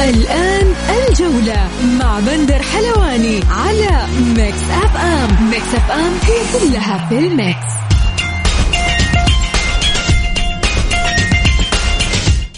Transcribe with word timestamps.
الآن 0.00 0.74
الجولة 1.08 1.68
مع 1.98 2.20
بندر 2.20 2.62
حلواني 2.62 3.40
على 3.50 4.06
Mix 4.36 4.70
FM 4.70 5.50
Mix 5.50 5.74
FM 5.74 6.12
هي 6.22 6.40
كلها 6.52 7.08
في 7.08 7.18
ال 7.18 7.28
mix. 7.28 7.70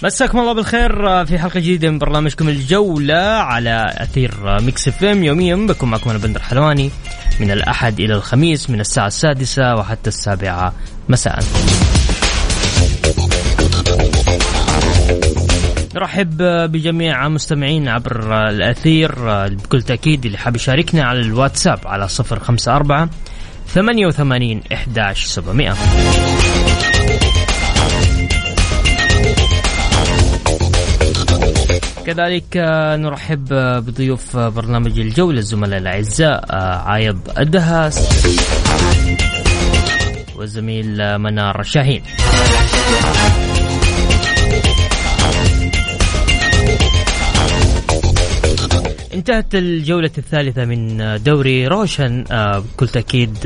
مساكم 0.02 0.38
الله 0.38 0.52
بالخير 0.52 1.24
في 1.26 1.38
حلقة 1.38 1.60
جديدة 1.60 1.90
من 1.90 1.98
برنامجكم 1.98 2.48
الجولة 2.48 3.22
على 3.24 3.94
أثير 3.98 4.60
Mix 4.60 4.88
FM 4.88 5.24
يوميا 5.24 5.54
بكون 5.56 5.90
معكم 5.90 6.10
أنا 6.10 6.18
بندر 6.18 6.42
حلواني 6.42 6.90
من 7.40 7.50
الأحد 7.50 8.00
إلى 8.00 8.14
الخميس 8.14 8.70
من 8.70 8.80
الساعة 8.80 9.06
السادسة 9.06 9.74
وحتى 9.74 10.08
السابعة 10.08 10.72
مساء. 11.08 11.38
نرحب 15.94 16.42
بجميع 16.72 17.28
مستمعين 17.28 17.88
عبر 17.88 18.48
الأثير 18.48 19.12
بكل 19.48 19.82
تأكيد 19.82 20.26
اللي 20.26 20.38
حاب 20.38 20.56
يشاركنا 20.56 21.04
على 21.04 21.20
الواتساب 21.20 21.78
على 21.84 22.08
صفر 22.08 22.38
خمسة 22.38 22.76
أربعة 22.76 23.10
ثمانية 23.66 24.06
وثمانين 24.06 24.62
إحداش 24.72 25.24
سبعمائة. 25.24 25.74
كذلك 32.06 32.56
نرحب 32.96 33.44
بضيوف 33.86 34.36
برنامج 34.36 34.98
الجولة 34.98 35.38
الزملاء 35.38 35.78
الأعزاء 35.78 36.54
عايض 36.86 37.38
الدهاس 37.38 38.26
والزميل 40.36 41.18
منار 41.18 41.62
شاهين. 41.62 42.02
انتهت 49.22 49.54
الجولة 49.54 50.10
الثالثة 50.18 50.64
من 50.64 50.98
دوري 51.22 51.66
روشن. 51.66 52.24
بكل 52.32 52.88
تأكيد 52.88 53.38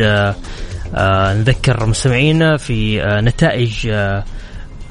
نذكر 1.35 1.87
مستمعينا 1.87 2.57
في 2.57 3.03
نتائج 3.23 3.87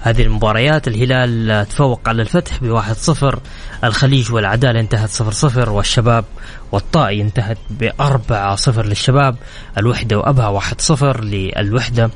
هذه 0.02 0.22
المباريات. 0.22 0.88
الهلال 0.88 1.66
تفوق 1.68 2.10
على 2.10 2.22
الفتح 2.22 2.64
بواحد 2.64 2.96
صفر. 2.96 3.40
الخليج 3.84 4.32
والعدالة 4.32 4.80
انتهت 4.80 5.10
صفر 5.10 5.32
صفر 5.32 5.70
والشباب 5.70 6.26
والطائي 6.72 7.22
انتهت 7.22 7.58
بأربعة 7.70 8.56
صفر 8.56 8.86
للشباب. 8.86 9.36
الوحدة 9.78 10.18
وأبها 10.18 10.48
واحد 10.48 10.82
صفر 10.82 11.24
للوحدة 11.24 12.10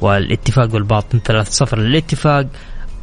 والاتفاق 0.00 0.74
والباطن 0.74 1.18
ثلاث 1.18 1.50
صفر 1.50 1.78
للاتفاق. 1.78 2.46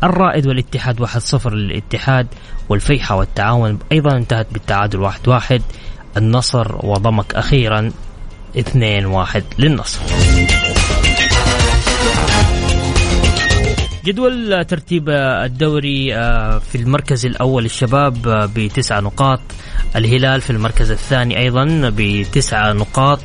الرائد 0.04 0.48
والاتحاد 0.48 1.02
واحد 1.02 1.22
صفر 1.22 1.54
للاتحاد 1.54 2.28
والفيحة 2.70 3.16
والتعاون 3.16 3.80
أيضا 3.92 4.18
انتهت 4.18 4.48
بالتعادل 4.52 5.00
واحد 5.00 5.28
واحد. 5.28 5.62
النصر 6.18 6.86
وضمك 6.86 7.36
أخيرا 7.36 7.92
اثنين 8.60 9.06
واحد 9.06 9.44
للنصر. 9.60 10.00
جدول 14.06 14.66
ترتيب 14.66 15.10
الدوري 15.10 16.14
في 16.60 16.76
المركز 16.76 17.26
الأول 17.26 17.66
الشباب 17.66 18.14
بتسع 18.56 19.00
نقاط. 19.00 19.40
الهلال 19.96 20.42
في 20.42 20.50
المركز 20.50 20.92
الثاني 20.92 21.40
أيضا 21.40 21.92
بتسع 21.96 22.72
نقاط. 22.72 23.20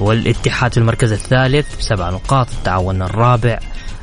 والاتحاد 0.00 0.72
في 0.72 0.78
المركز 0.78 1.12
الثالث 1.12 1.78
بسبع 1.78 2.10
نقاط. 2.10 2.48
التعاون 2.52 3.02
الرابع. 3.02 3.58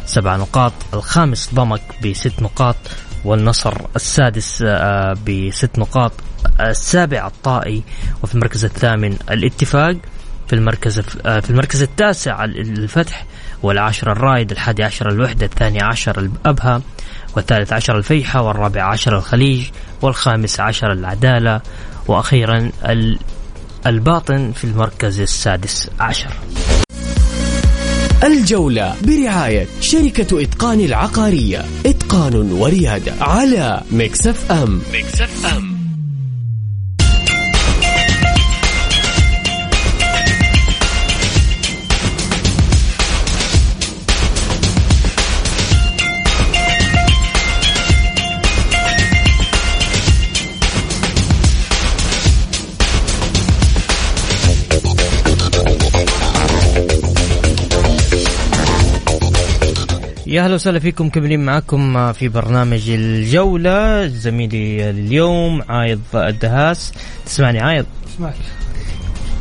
سبع 0.10 0.36
نقاط 0.36 0.74
الخامس 0.94 1.54
ضمك 1.54 1.82
بست 2.04 2.42
نقاط 2.42 2.76
والنصر 3.26 3.74
السادس 3.96 4.64
بست 5.28 5.80
نقاط 5.80 6.12
السابع 6.60 7.28
الطائي 7.28 7.84
وفي 8.24 8.36
المركز 8.36 8.66
الثامن 8.66 9.18
الاتفاق 9.32 9.96
في 10.48 10.54
المركز 10.54 11.00
في 11.00 11.50
المركز 11.50 11.82
التاسع 11.82 12.44
الفتح 12.46 13.26
والعاشر 13.64 14.12
الرائد 14.12 14.52
الحادي 14.52 14.84
عشر 14.84 15.10
الوحدة 15.10 15.46
الثاني 15.46 15.82
عشر 15.82 16.20
الأبها 16.20 16.82
والثالث 17.36 17.74
عشر 17.74 17.98
الفيحة 17.98 18.42
والرابع 18.42 18.84
عشر 18.84 19.18
الخليج 19.18 19.70
والخامس 20.02 20.60
عشر 20.60 20.92
العدالة 20.92 21.62
وأخيرا 22.08 22.72
الباطن 23.86 24.52
في 24.52 24.64
المركز 24.64 25.20
السادس 25.20 25.90
عشر. 26.00 26.32
الجولة 28.24 28.96
برعاية 29.04 29.68
شركة 29.82 30.44
إتقان 30.44 30.80
العقارية. 30.80 31.66
إتقان 31.86 32.52
وريادة 32.52 33.14
على 33.22 33.82
Mix 33.92 34.52
FM. 34.52 34.82
Mix 34.94 35.46
FM. 35.58 35.69
يا 60.30 60.44
أهلا 60.44 60.56
وسهلا 60.56 60.80
فيكم 60.80 61.06
مكملين 61.06 61.46
معكم 61.46 62.14
في 62.14 62.28
برنامج 62.28 62.90
الجولة. 62.90 64.08
زميلي 64.08 64.90
اليوم 64.90 65.62
عايض 65.70 66.02
الدهاس. 66.16 66.94
تسمعني 67.26 67.60
عايض؟ 67.60 67.86
اسمعك 68.16 68.34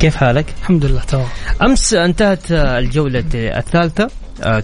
كيف 0.00 0.16
حالك؟ 0.16 0.54
الحمد 0.60 0.84
لله 0.84 1.00
تمام. 1.00 1.26
أمس 1.62 1.94
انتهت 1.94 2.52
الجولة 2.52 3.24
الثالثة. 3.34 4.10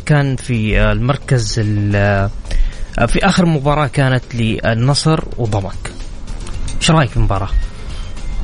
كان 0.07 0.37
في 0.37 0.93
المركز 0.93 1.61
في 3.07 3.19
آخر 3.23 3.47
مباراة 3.47 3.87
كانت 3.87 4.25
للنصر 4.35 5.21
وضمك. 5.37 5.93
إيش 6.81 6.91
رأيك 6.91 7.11
في 7.11 7.17
المباراة؟ 7.17 7.51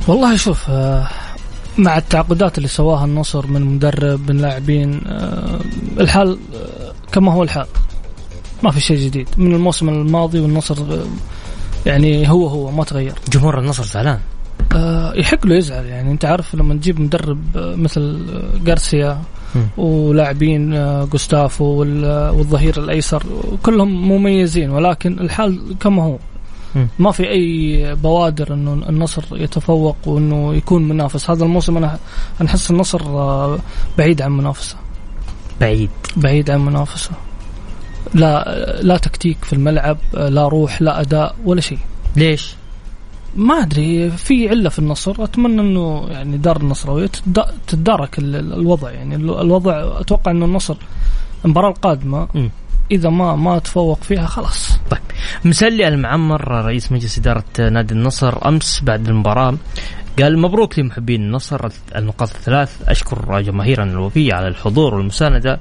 والله 0.07 0.35
شوف 0.35 0.69
مع 1.77 1.97
التعاقدات 1.97 2.57
اللي 2.57 2.69
سواها 2.69 3.05
النصر 3.05 3.47
من 3.47 3.61
مدرب 3.61 4.31
من 4.31 4.37
لاعبين 4.37 5.01
الحال 5.99 6.39
كما 7.11 7.33
هو 7.33 7.43
الحال. 7.43 7.67
ما 8.63 8.71
في 8.71 8.79
شيء 8.79 8.97
جديد. 8.97 9.27
من 9.37 9.55
الموسم 9.55 9.89
الماضي 9.89 10.39
والنصر 10.39 10.77
يعني 11.85 12.29
هو 12.29 12.47
هو 12.47 12.71
ما 12.71 12.83
تغير. 12.83 13.13
جمهور 13.31 13.59
النصر 13.59 13.83
زعلان. 13.83 14.19
أه 14.75 15.13
يحق 15.13 15.45
له 15.45 15.55
يزعل. 15.55 15.85
يعني 15.85 16.11
انت 16.11 16.25
عارف 16.25 16.55
لما 16.55 16.73
تجيب 16.73 17.01
مدرب 17.01 17.39
مثل 17.55 18.25
جارسيا 18.65 19.21
ولاعبين 19.77 20.75
جوستافو 21.05 21.65
والظهير 21.65 22.77
الايسر 22.77 23.23
كلهم 23.63 24.11
مميزين 24.11 24.69
ولكن 24.69 25.19
الحال 25.19 25.75
كما 25.79 26.03
هو. 26.03 26.17
ما 26.99 27.11
في 27.11 27.29
أي 27.29 27.95
بوادر 27.95 28.53
إنه 28.53 28.73
النصر 28.73 29.23
يتفوق 29.31 29.97
وإنه 30.05 30.55
يكون 30.55 30.87
منافس. 30.87 31.29
هذا 31.29 31.43
الموسم 31.43 31.77
أنا 31.77 31.99
أحس 32.45 32.71
النصر 32.71 33.01
بعيد 33.97 34.21
عن 34.21 34.31
منافسة. 34.31 34.75
بعيد. 35.61 35.89
بعيد 36.17 36.51
عن 36.51 36.65
منافسه 36.65 37.11
لا 38.13 38.55
لا 38.81 38.97
تكتيك 38.97 39.45
في 39.45 39.53
الملعب 39.53 39.97
لا 40.13 40.47
روح 40.47 40.81
لا 40.81 41.01
أداء 41.01 41.35
ولا 41.45 41.61
شيء. 41.61 41.79
ليش؟ 42.15 42.55
ما 43.35 43.61
أدري 43.61 44.11
في 44.11 44.49
علة 44.49 44.69
في 44.69 44.79
النصر. 44.79 45.23
أتمنى 45.23 45.61
إنه 45.61 46.07
يعني 46.09 46.37
دار 46.37 46.57
النصراويه 46.57 47.09
تتدارك 47.67 48.19
الوضع. 48.19 48.91
يعني 48.91 49.15
الوضع 49.15 49.99
أتوقع 49.99 50.31
إنه 50.31 50.45
النصر 50.45 50.75
المباراة 51.45 51.69
القادمة 51.69 52.27
م. 52.33 52.49
إذا 52.91 53.09
ما 53.09 53.35
ما 53.35 53.59
تفوق 53.59 54.03
فيها 54.03 54.25
خلاص. 54.25 54.79
طيب. 54.89 54.99
مسلي 55.45 55.87
المعمر 55.87 56.47
رئيس 56.47 56.91
مجلس 56.91 57.17
إدارة 57.17 57.43
نادي 57.59 57.93
النصر 57.93 58.47
أمس 58.47 58.81
بعد 58.83 59.07
المباراة 59.07 59.57
قال 60.19 60.39
مبروك 60.39 60.79
لمحبين 60.79 61.21
النصر. 61.21 61.69
النقاط 61.95 62.29
الثلاث 62.29 62.81
أشكر 62.87 63.41
جماهيرنا 63.41 63.91
الوفية 63.91 64.33
على 64.33 64.47
الحضور 64.47 64.95
والمساندة. 64.95 65.59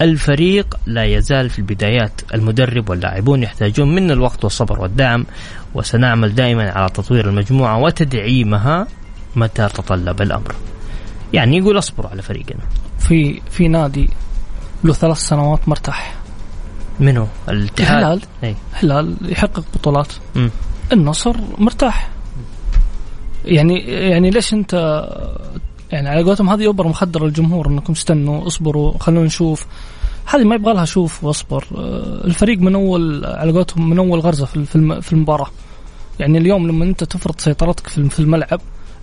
الفريق 0.00 0.78
لا 0.86 1.04
يزال 1.04 1.50
في 1.50 1.58
البدايات. 1.58 2.20
المدرب 2.34 2.90
واللاعبون 2.90 3.42
يحتاجون 3.42 3.94
منا 3.94 4.12
الوقت 4.12 4.44
والصبر 4.44 4.80
والدعم. 4.80 5.26
وسنعمل 5.74 6.34
دائما 6.34 6.70
على 6.70 6.88
تطوير 6.88 7.28
المجموعة 7.28 7.78
وتدعيمها 7.78 8.86
متى 9.36 9.68
تطلب 9.68 10.22
الأمر. 10.22 10.54
يعني 11.32 11.56
يقول 11.56 11.78
اصبروا 11.78 12.10
على 12.10 12.22
فريقنا. 12.22 12.62
في 12.98 13.40
في 13.50 13.68
نادي 13.68 14.10
له 14.84 14.92
ثلاث 14.92 15.18
سنوات 15.18 15.68
مرتاح. 15.68 16.14
منو؟ 17.00 17.26
الاتحاد؟ 17.48 17.98
الهلال. 17.98 18.22
أي. 18.44 18.54
هلال 18.72 19.16
يحقق 19.22 19.64
بطولات. 19.74 20.12
مم. 20.34 20.50
النصر 20.92 21.36
مرتاح. 21.58 22.15
يعني 23.46 23.78
يعني 23.88 24.30
ليش 24.30 24.54
انت 24.54 24.72
يعني 25.92 26.08
على 26.08 26.22
قولتهم 26.22 26.50
هذه 26.50 26.66
اوبر 26.66 26.88
مخدر 26.88 27.24
للجمهور 27.24 27.66
انكم 27.68 27.92
استنوا 27.92 28.46
اصبروا 28.46 28.98
خلونا 29.00 29.26
نشوف. 29.26 29.66
هذه 30.26 30.44
ما 30.44 30.54
يبغى 30.54 30.74
لها 30.74 30.84
شوف 30.84 31.24
واصبر. 31.24 31.64
آه، 31.76 32.24
الفريق 32.24 32.58
من 32.58 32.74
أول 32.74 33.24
على 33.24 33.52
قولتهم 33.52 33.90
من 33.90 33.98
أول 33.98 34.20
غرزة 34.20 34.46
في 34.46 34.64
في 34.64 34.76
الم- 34.76 35.00
في 35.00 35.12
المباراة. 35.12 35.46
يعني 36.20 36.38
اليوم 36.38 36.68
لما 36.68 36.84
انت 36.84 37.04
تفرض 37.04 37.34
سيطرتك 37.40 37.88
في 37.88 38.20
الملعب 38.20 38.60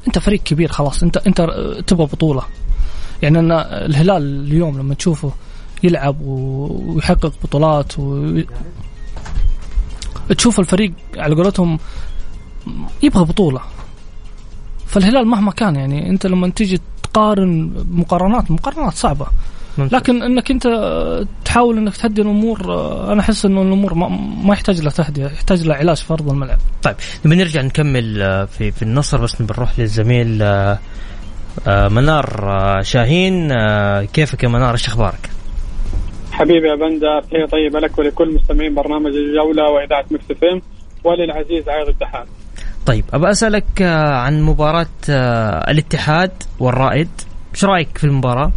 انت 0.07 0.19
فريق 0.19 0.43
كبير 0.43 0.71
خلاص 0.71 1.03
انت 1.03 1.17
انت 1.17 1.41
تبغى 1.87 2.05
بطولة. 2.05 2.41
يعني 3.21 3.39
أنا 3.39 3.85
الهلال 3.85 4.45
اليوم 4.47 4.77
لما 4.79 4.93
تشوفه 4.93 5.31
يلعب 5.83 6.15
ويحقق 6.21 7.33
بطولات 7.43 7.99
و... 7.99 8.35
تشوف 10.37 10.59
الفريق 10.59 10.93
على 11.17 11.35
قولتهم 11.35 11.79
يبغى 13.03 13.25
بطولة. 13.25 13.59
فالهلال 14.93 15.27
مهما 15.27 15.51
كان 15.51 15.75
يعني 15.75 16.09
انت 16.09 16.27
لما 16.27 16.49
تيجي 16.49 16.81
تقارن 17.03 17.73
مقارنات 17.91 18.51
مقارنات 18.51 18.93
صعبة 18.93 19.27
ممتاز. 19.77 19.95
لكن 19.95 20.23
انك 20.23 20.51
انت 20.51 20.67
تحاول 21.45 21.77
انك 21.77 21.97
تهدي 21.97 22.21
الأمور 22.21 22.59
أنا 23.11 23.21
احس 23.21 23.45
انه 23.45 23.61
الأمور 23.61 23.93
ما, 23.93 24.07
ما 24.43 24.53
يحتاج 24.53 24.81
لها 24.81 24.91
تهدئة 24.91 25.25
يحتاج 25.25 25.67
لها 25.67 25.75
علاج 25.75 25.97
في 25.97 26.13
أرض 26.13 26.29
الملعب 26.29 26.57
طيب 26.83 26.95
لما 27.25 27.35
نرجع 27.35 27.61
نكمل 27.61 28.21
آه، 28.21 28.45
في 28.45 28.71
في 28.71 28.81
النصر 28.81 29.21
بس 29.21 29.41
بنروح 29.41 29.79
للزميل 29.79 30.41
آه، 30.41 30.79
آه، 31.67 31.87
منار 31.87 32.79
شاهين 32.83 33.53
كيفك 34.05 34.43
يا 34.43 34.49
منار 34.49 34.73
إيش 34.73 34.87
أخبارك؟ 34.87 35.29
حبيبي 36.31 36.67
يا 36.67 36.75
بندا 36.75 37.19
تحية 37.19 37.45
طيبة 37.45 37.79
لك 37.79 37.97
ولكل 37.99 38.33
مستمعين 38.35 38.75
برنامج 38.75 39.11
الجولة 39.15 39.69
وإذاعة 39.69 40.05
مكس 40.11 40.23
وللعزيز 41.03 41.69
عايض 41.69 41.87
التحاد 41.87 42.27
طيب 42.85 43.05
ابى 43.13 43.29
أسألك 43.29 43.81
آه، 43.81 44.13
عن 44.13 44.41
مباراة 44.41 44.85
آه، 45.09 45.71
الاتحاد 45.71 46.31
والرائد 46.59 47.09
إيش 47.53 47.65
رأيك 47.65 47.97
في 47.97 48.03
المباراة؟ 48.03 48.51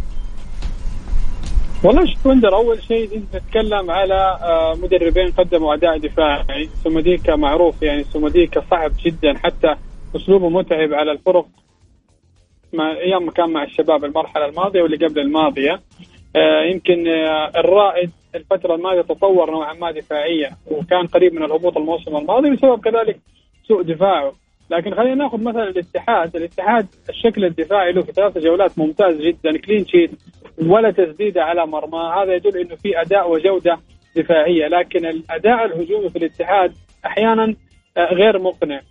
والله 1.83 2.05
شوف 2.05 2.27
أول 2.27 2.83
شيء 2.83 3.15
أنت 3.15 3.35
تتكلم 3.35 3.91
على 3.91 4.39
آه، 4.41 4.75
مدربين 4.83 5.31
قدموا 5.31 5.73
أداء 5.73 5.97
دفاعي 5.97 6.69
سومديكا 6.83 7.35
معروف 7.35 7.81
يعني 7.81 8.03
سومديكا 8.03 8.63
صعب 8.71 8.91
جدا 9.05 9.37
حتى 9.37 9.75
أسلوبه 10.15 10.49
متعب 10.49 10.93
على 10.93 11.11
الفرق 11.11 11.45
ما 12.73 12.97
أيام 12.97 13.25
ما 13.25 13.31
كان 13.31 13.49
مع 13.49 13.63
الشباب 13.63 14.05
المرحلة 14.05 14.45
الماضية 14.45 14.81
واللي 14.81 15.07
قبل 15.07 15.19
الماضية 15.19 15.81
آه، 16.35 16.63
يمكن 16.73 17.07
آه، 17.07 17.51
الرائد 17.59 18.11
الفترة 18.35 18.75
الماضية 18.75 19.01
تطور 19.01 19.51
نوعا 19.51 19.73
ما 19.73 19.91
دفاعيا 19.91 20.51
وكان 20.71 21.07
قريب 21.07 21.33
من 21.33 21.43
الهبوط 21.43 21.77
الموسم 21.77 22.17
الماضي 22.17 22.49
بسبب 22.49 22.79
كذلك 22.79 23.19
سوء 23.67 23.81
دفاعه 23.81 24.33
لكن 24.69 24.95
خلينا 24.95 25.15
ناخذ 25.15 25.41
مثلا 25.41 25.69
الاتحاد، 25.69 26.35
الاتحاد 26.35 26.87
الشكل 27.09 27.45
الدفاعي 27.45 27.91
له 27.91 28.01
في 28.01 28.11
ثلاث 28.11 28.37
جولات 28.37 28.79
ممتاز 28.79 29.21
جدا. 29.21 29.57
كلين 29.57 29.85
شيت 29.85 30.11
ولا 30.57 30.91
تسديده 30.91 31.43
على 31.43 31.65
مرمى، 31.65 32.13
هذا 32.23 32.35
يدل 32.35 32.57
إنه 32.57 32.75
في 32.75 33.01
أداء 33.01 33.31
وجودة 33.31 33.79
دفاعية، 34.15 34.67
لكن 34.67 35.05
الأداء 35.05 35.65
الهجومي 35.65 36.09
في 36.09 36.17
الاتحاد 36.17 36.73
أحيانا 37.05 37.55
آه، 37.97 38.13
غير 38.13 38.39
مقنع. 38.39 38.81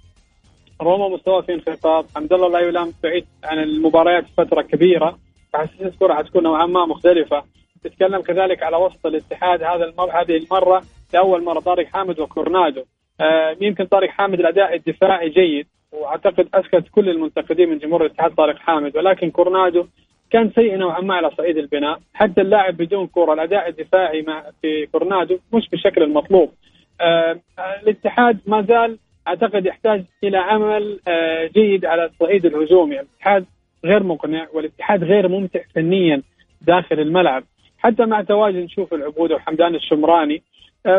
روما 0.82 1.08
مستواه 1.08 1.40
في 1.40 1.55
انخفاض، 1.55 2.06
حمد 2.14 2.32
الله 2.32 2.49
لا 2.49 2.61
يلام 2.61 2.93
بعيد 3.02 3.26
عن 3.44 3.58
المباريات 3.58 4.25
فترة 4.37 4.62
كبيرة، 4.62 5.19
فحسيت 5.52 5.82
الكرة 5.82 6.14
حتكون 6.14 6.43
نوعا 6.43 6.67
ما 6.67 6.87
مختلفة. 6.87 7.43
تتكلم 7.84 8.20
كذلك 8.20 8.62
على 8.62 8.76
وسط 8.76 9.06
الاتحاد. 9.06 9.62
هذا 9.62 9.84
المر... 9.84 10.11
هذه 10.20 10.37
المرة 10.37 10.82
لأول 11.14 11.44
مرة 11.44 11.61
طارق 11.61 11.87
حامد 11.87 12.20
وكورنادو. 12.20 12.82
آه، 13.20 13.56
يمكن 13.60 13.84
طارق 13.84 14.08
حامد؟ 14.08 14.40
الأداء 14.40 14.74
الدفاعي 14.74 15.28
جيد 15.28 15.66
وأعتقد 15.92 16.48
أسكت 16.54 16.84
كل 16.90 17.08
المنتقدين 17.08 17.68
من 17.68 17.78
جمهور 17.78 18.06
الاتحاد 18.06 18.34
طارق 18.34 18.56
حامد 18.56 18.96
ولكن 18.96 19.30
كورنادو 19.30 19.86
كان 20.30 20.50
سيء 20.54 20.76
نوعا 20.76 21.00
ما 21.00 21.14
على 21.14 21.30
صعيد 21.30 21.58
البناء. 21.58 21.98
حتى 22.14 22.40
اللاعب 22.40 22.76
بدون 22.76 23.06
كره 23.06 23.32
الأداء 23.32 23.68
الدفاعي 23.68 24.22
مع 24.22 24.44
في 24.62 24.86
كورنادو 24.86 25.38
مش 25.52 25.68
بالشكل 25.68 26.02
المطلوب. 26.02 26.52
آه، 27.00 27.40
الاتحاد 27.82 28.38
ما 28.46 28.62
زال 28.62 28.98
أعتقد 29.28 29.66
يحتاج 29.66 30.04
إلى 30.24 30.38
عمل 30.38 31.00
آه، 31.08 31.46
جيد 31.46 31.84
على 31.84 32.04
الصعيد 32.04 32.46
الهجومي. 32.46 33.00
الاتحاد 33.00 33.44
غير 33.84 34.02
مقنع 34.02 34.46
والاتحاد 34.52 35.04
غير 35.04 35.28
ممتع 35.28 35.60
فنيا 35.74 36.22
داخل 36.62 37.00
الملعب. 37.00 37.44
حتى 37.78 38.06
مع 38.06 38.22
تواجد 38.22 38.56
نشوف 38.56 38.94
العبود 38.94 39.32
وحمدان 39.32 39.74
الشمراني 39.74 40.42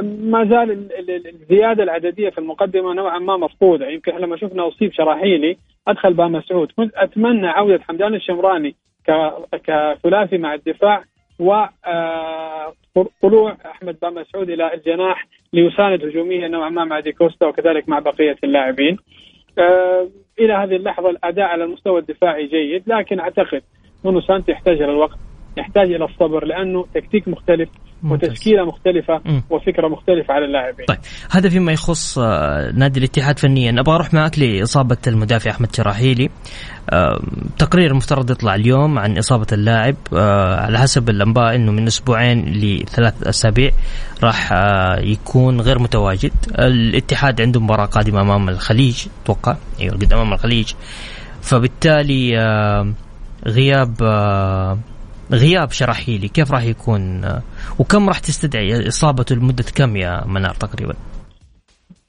ما 0.01 0.45
زال 0.45 0.72
ال- 0.72 1.00
ال- 1.00 1.10
ال- 1.12 1.28
الزيادة 1.28 1.84
العددية 1.84 2.30
في 2.30 2.38
المقدمة 2.38 2.94
نوعا 2.94 3.19
ما 3.19 3.38
مفقودة. 3.38 3.88
يمكن 3.89 4.12
لما 4.18 4.38
شفنا 4.38 4.68
أصيب 4.68 4.94
شراحيلي 4.94 5.57
أدخل 5.88 6.13
با 6.13 6.28
مسعود. 6.28 6.72
كنت 6.72 6.92
أتمنى 6.95 7.48
عودة 7.48 7.84
حمدان 7.84 8.16
الشمراني 8.16 8.75
كثلاثي 9.63 10.38
مع 10.38 10.54
الدفاع 10.54 11.04
وطلوع 12.95 13.57
أحمد 13.66 13.98
با 14.01 14.10
مسعود 14.10 14.50
إلى 14.50 14.74
الجناح 14.74 15.28
ليساند 15.54 16.06
هجوميا 16.06 16.48
نوعا 16.48 16.69
ما 16.69 16.86
مع 16.86 17.00
ديكوستا 17.00 17.45
وكذلك 17.45 17.90
مع 17.90 18.00
بقية 18.00 18.36
اللاعبين. 18.44 18.98
آه، 19.60 20.07
إلى 20.40 20.54
هذه 20.54 20.75
اللحظة 20.75 21.10
الأداء 21.10 21.45
على 21.45 21.63
المستوى 21.63 22.00
الدفاعي 22.00 22.45
جيد 22.48 22.83
لكن 22.88 23.19
أعتقد 23.19 23.62
نونو 24.06 24.22
سانتو 24.22 24.51
يحتاج 24.51 24.81
إلى 24.81 24.92
الوقت 24.92 25.18
يحتاج 25.57 25.92
إلى 25.94 26.06
الصبر 26.06 26.45
لأنه 26.45 26.86
تكتيك 26.95 27.28
مختلف. 27.28 27.69
وتشكيلة 28.04 28.66
مختلفة. 28.66 29.22
وفكرة 29.50 29.88
مختلفة 29.88 30.34
على 30.34 30.46
اللاعبين. 30.46 30.86
طيب 30.86 30.98
هذا 31.32 31.50
فيما 31.50 31.72
يخص 31.72 32.18
آه، 32.18 32.72
نادي 32.72 33.00
الاتحاد 33.00 33.40
فنيا. 33.40 33.80
أبغى 33.80 33.96
أروح 33.96 34.14
معك 34.14 34.40
لإصابة 34.40 34.98
المدافع 35.08 35.52
أحمد 35.52 35.76
شراحيلي. 35.76 36.30
تقرير 37.58 37.94
مفترض 37.94 38.32
يطلع 38.32 38.56
اليوم 38.56 39.00
عن 39.00 39.18
إصابة 39.18 39.48
اللاعب. 39.52 39.96
آه، 40.14 40.56
على 40.56 40.80
حسب 40.80 41.10
الانباء 41.10 41.56
إنه 41.56 41.72
من 41.72 41.88
أسبوعين 41.88 42.46
لثلاث 42.46 43.28
أسابيع 43.28 43.72
راح 44.24 44.54
آه، 44.54 45.00
يكون 45.00 45.62
غير 45.62 45.80
متواجد. 45.80 46.32
الاتحاد 46.60 47.42
عنده 47.42 47.60
مباراة 47.60 47.86
قادمة 47.86 48.21
أمام 48.21 48.50
الخليج 48.50 49.06
أتوقع. 49.24 49.56
أيوه 49.80 49.94
قد 49.94 50.14
أمام 50.14 50.33
الخليج. 50.33 50.71
فبالتالي 51.42 52.38
غياب 53.48 53.95
غياب 55.31 55.72
شراحيلي 55.72 56.28
كيف 56.28 56.52
راح 56.52 56.64
يكون؟ 56.64 57.22
وكم 57.80 58.07
راح 58.07 58.19
تستدعي 58.19 58.88
اصابته 58.88 59.36
لمدة 59.36 59.66
كم 59.78 59.96
يا 59.96 60.24
منار 60.28 60.54
تقريبا؟ 60.54 60.94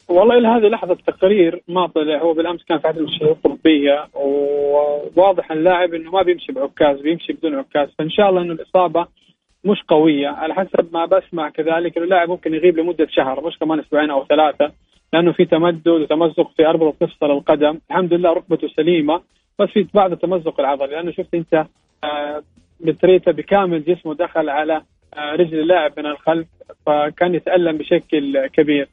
والله 0.08 0.38
إلى 0.38 0.48
هذه 0.48 0.68
لحظه 0.68 0.92
التقرير 0.92 1.62
ما 1.68 1.86
طلع. 1.86 2.22
هو 2.22 2.32
بالأمس 2.34 2.64
كان 2.64 2.78
في 2.78 2.86
أحد 2.86 2.96
المستشفيات 2.96 3.36
الطبية 3.46 4.06
وواضح 4.14 5.52
اللاعب 5.52 5.94
إنه 5.94 6.10
ما 6.10 6.22
بيمشي 6.22 6.52
بعكاز 6.52 7.00
بيمشي 7.00 7.32
بدون 7.32 7.54
عكاز. 7.54 7.88
فإن 7.98 8.10
شاء 8.10 8.28
الله 8.30 8.42
إنه 8.42 8.52
الإصابة 8.52 9.06
مش 9.64 9.82
قوية. 9.88 10.28
على 10.28 10.54
حسب 10.54 10.88
ما 10.92 11.06
بسمع 11.06 11.48
كذلك 11.48 11.96
إنه 11.96 12.04
اللاعب 12.04 12.28
ممكن 12.28 12.54
يغيب 12.54 12.78
لمدة 12.78 13.06
شهر 13.10 13.46
مش 13.46 13.58
كمان 13.58 13.80
أسبوعين 13.80 14.10
أو 14.10 14.26
ثلاثة 14.26 14.72
لأنه 15.12 15.32
في 15.32 15.44
تمدد 15.44 15.88
وتمزق 15.88 16.50
في 16.56 16.66
أربطة 16.66 16.96
مفصل 17.02 17.30
القدم. 17.30 17.78
الحمد 17.90 18.12
لله 18.14 18.32
ركبته 18.32 18.68
سليمة 18.76 19.20
بس 19.58 19.68
في 19.68 19.86
بعض 19.94 20.12
التمزق 20.12 20.60
العضلي. 20.60 20.90
لأنه 20.90 21.12
شفت 21.12 21.34
أنت 21.34 21.66
آه، 22.04 22.42
بتريته 22.80 23.32
بكامل 23.32 23.84
جسمه 23.84 24.14
دخل 24.14 24.48
على 24.48 24.82
آه، 25.14 25.32
رجل 25.32 25.60
اللاعب 25.60 25.92
من 25.96 26.06
الخلف 26.06 26.46
فكان 26.86 27.34
يتألم 27.34 27.76
بشكل 27.76 28.46
كبير. 28.46 28.88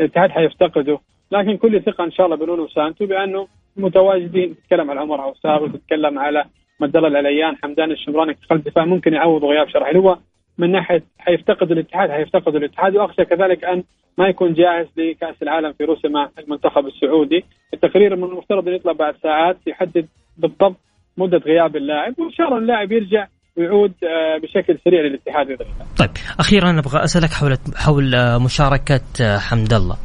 الاتحاد 0.00 0.30
حيفتقده. 0.30 0.98
لكن 1.32 1.56
كل 1.56 1.82
ثقة 1.82 2.04
إن 2.04 2.12
شاء 2.12 2.26
الله 2.26 2.36
بنونو 2.36 2.68
سانتو 2.68 3.06
بأنه 3.06 3.48
متواجدين 3.76 4.56
تتكلم 4.56 4.90
على 4.90 5.00
عمر 5.00 5.20
عوسار 5.20 5.62
وتتكلم 5.62 6.18
على 6.18 6.44
مد 6.80 6.96
الله 6.96 7.08
العليان 7.08 7.56
حمدان 7.56 7.90
الشمراني 7.90 8.34
في 8.34 8.46
قلب 8.46 8.66
الدفاع 8.66 8.84
ممكن 8.84 9.14
يعوض 9.14 9.44
غياب 9.44 9.68
شرحي 9.68 9.98
هو 9.98 10.18
من 10.58 10.72
ناحية 10.72 11.02
حيفتقد 11.18 11.72
الاتحاد 11.72 12.10
حيفتقد 12.10 12.54
الاتحاد. 12.56 12.96
وأخشى 12.96 13.24
كذلك 13.24 13.64
أن 13.64 13.84
ما 14.18 14.28
يكون 14.28 14.54
جاهز 14.54 14.86
لكأس 14.96 15.42
العالم 15.42 15.72
في 15.72 15.84
روسيا 15.84 16.10
مع 16.10 16.30
المنتخب 16.38 16.86
السعودي. 16.86 17.44
التقرير 17.74 18.16
من 18.16 18.24
المفترض 18.24 18.68
انه 18.68 18.76
يطلع 18.76 18.92
بعد 18.92 19.14
ساعات 19.22 19.56
يحدد 19.66 20.06
بالضبط 20.38 20.76
مدة 21.20 21.38
غياب 21.38 21.76
اللاعب 21.76 22.14
وإن 22.18 22.30
شاء 22.30 22.46
الله 22.46 22.58
اللاعب 22.58 22.92
يرجع 22.92 23.26
ويعود 23.56 23.92
آه، 24.04 24.38
بشكل 24.42 24.78
سريع 24.84 25.00
للاتحاد 25.00 25.46
باذن 25.46 25.86
طيب 25.96 26.10
أخيرا 26.38 26.78
أبغى 26.78 27.04
أسألك 27.04 27.30
حول 27.30 27.58
حول 27.76 28.14
آه، 28.14 28.38
مشاركة 28.38 29.00
آه، 29.22 29.38
حمد 29.38 29.72
الله. 29.72 29.96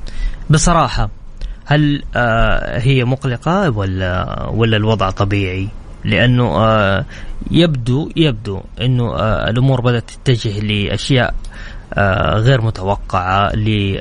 بصراحة 0.50 1.10
هل 1.66 2.04
هي 2.66 3.04
مقلقة 3.04 3.78
ولا 3.78 4.44
ولا 4.50 4.78
الوضع 4.78 5.10
طبيعي؟ 5.10 5.68
لأنه 6.06 6.58
آه 6.58 7.06
يبدو 7.52 8.10
يبدو 8.16 8.62
أنه 8.82 9.16
آه 9.16 9.50
الأمور 9.50 9.82
بدأت 9.82 10.12
تتجه 10.12 10.60
لأشياء 10.60 11.36
آه 11.94 12.36
غير 12.36 12.62
متوقعة 12.62 13.52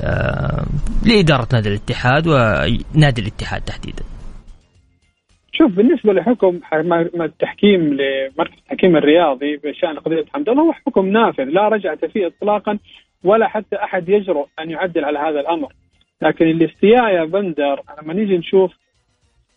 آه 0.00 0.66
لإدارة 1.02 1.49
نادي 1.52 1.68
الاتحاد 1.68 2.26
ونادي 2.26 3.21
الاتحاد 3.21 3.61
تحديدا. 3.61 4.02
شوف 5.64 5.73
بالنسبة 5.76 6.12
لحكم 6.12 6.61
التحكيم 7.21 7.80
لمركز 7.80 8.54
التحكيم 8.59 8.97
الرياضي 8.97 9.56
بشأن 9.56 9.99
قضية 9.99 10.25
حمد 10.35 10.49
الله 10.49 10.62
هو 10.62 10.73
حكم 10.73 11.06
نافذ 11.09 11.44
لا 11.44 11.68
رجعه 11.68 12.06
فيه 12.06 12.26
اطلاقا 12.26 12.78
ولا 13.25 13.49
حتى 13.49 13.76
أحد 13.76 14.09
يجرؤ 14.09 14.47
أن 14.61 14.71
يعدل 14.71 15.04
على 15.04 15.18
هذا 15.18 15.40
الأمر. 15.40 15.73
لكن 16.23 16.47
الاستياء 16.47 17.14
يا 17.14 17.25
بندر 17.25 17.80
لما 18.02 18.14
نيجي 18.14 18.38
نشوف 18.38 18.73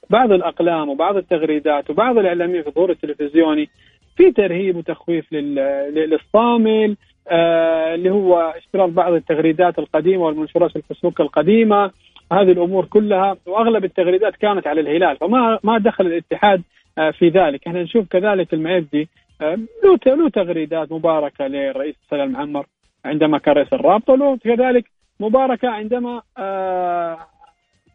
بعض 0.10 0.32
الأقلام 0.32 0.90
وبعض 0.90 1.18
التغريدات 1.18 1.90
وبعض 1.90 2.18
الإعلاميين 2.18 2.62
في 2.62 2.68
الظهور 2.70 2.90
التلفزيوني 2.90 3.70
في 4.18 4.32
ترهيب 4.32 4.76
وتخويف 4.78 5.34
للصامل 5.34 6.96
آه 7.28 7.96
اللي 7.96 8.10
هو 8.10 8.54
اشتراط 8.58 8.90
بعض 8.90 9.14
التغريدات 9.14 9.80
القديمة 9.80 10.24
والمنشورات 10.24 10.72
في 10.72 10.76
الفيسبوك 10.76 11.22
القديمة. 11.22 11.92
هذه 12.32 12.52
الأمور 12.52 12.86
كلها 12.86 13.38
وأغلب 13.46 13.86
التغريدات 13.86 14.36
كانت 14.36 14.68
على 14.68 14.82
الهلال 14.82 15.18
فما 15.18 15.60
ما 15.64 15.78
دخل 15.78 16.06
الاتحاد 16.06 16.62
آه 16.98 17.12
في 17.12 17.30
ذلك. 17.30 17.68
إحنا 17.68 17.84
نشوف 17.84 18.08
كذلك 18.08 18.54
المعدي 18.54 19.10
آه 19.42 19.58
له 19.84 20.16
له 20.16 20.30
تغريدات 20.30 20.92
مباركة 20.92 21.48
للرئيس 21.48 21.96
سلام 22.10 22.32
معمر 22.32 22.66
عندما 23.06 23.38
كان 23.38 23.56
رئيس 23.56 23.74
الرابطة 23.74 24.14
وله 24.14 24.38
كذلك 24.38 24.86
مباركة 25.20 25.70
عندما 25.70 26.22
آه، 26.38 27.18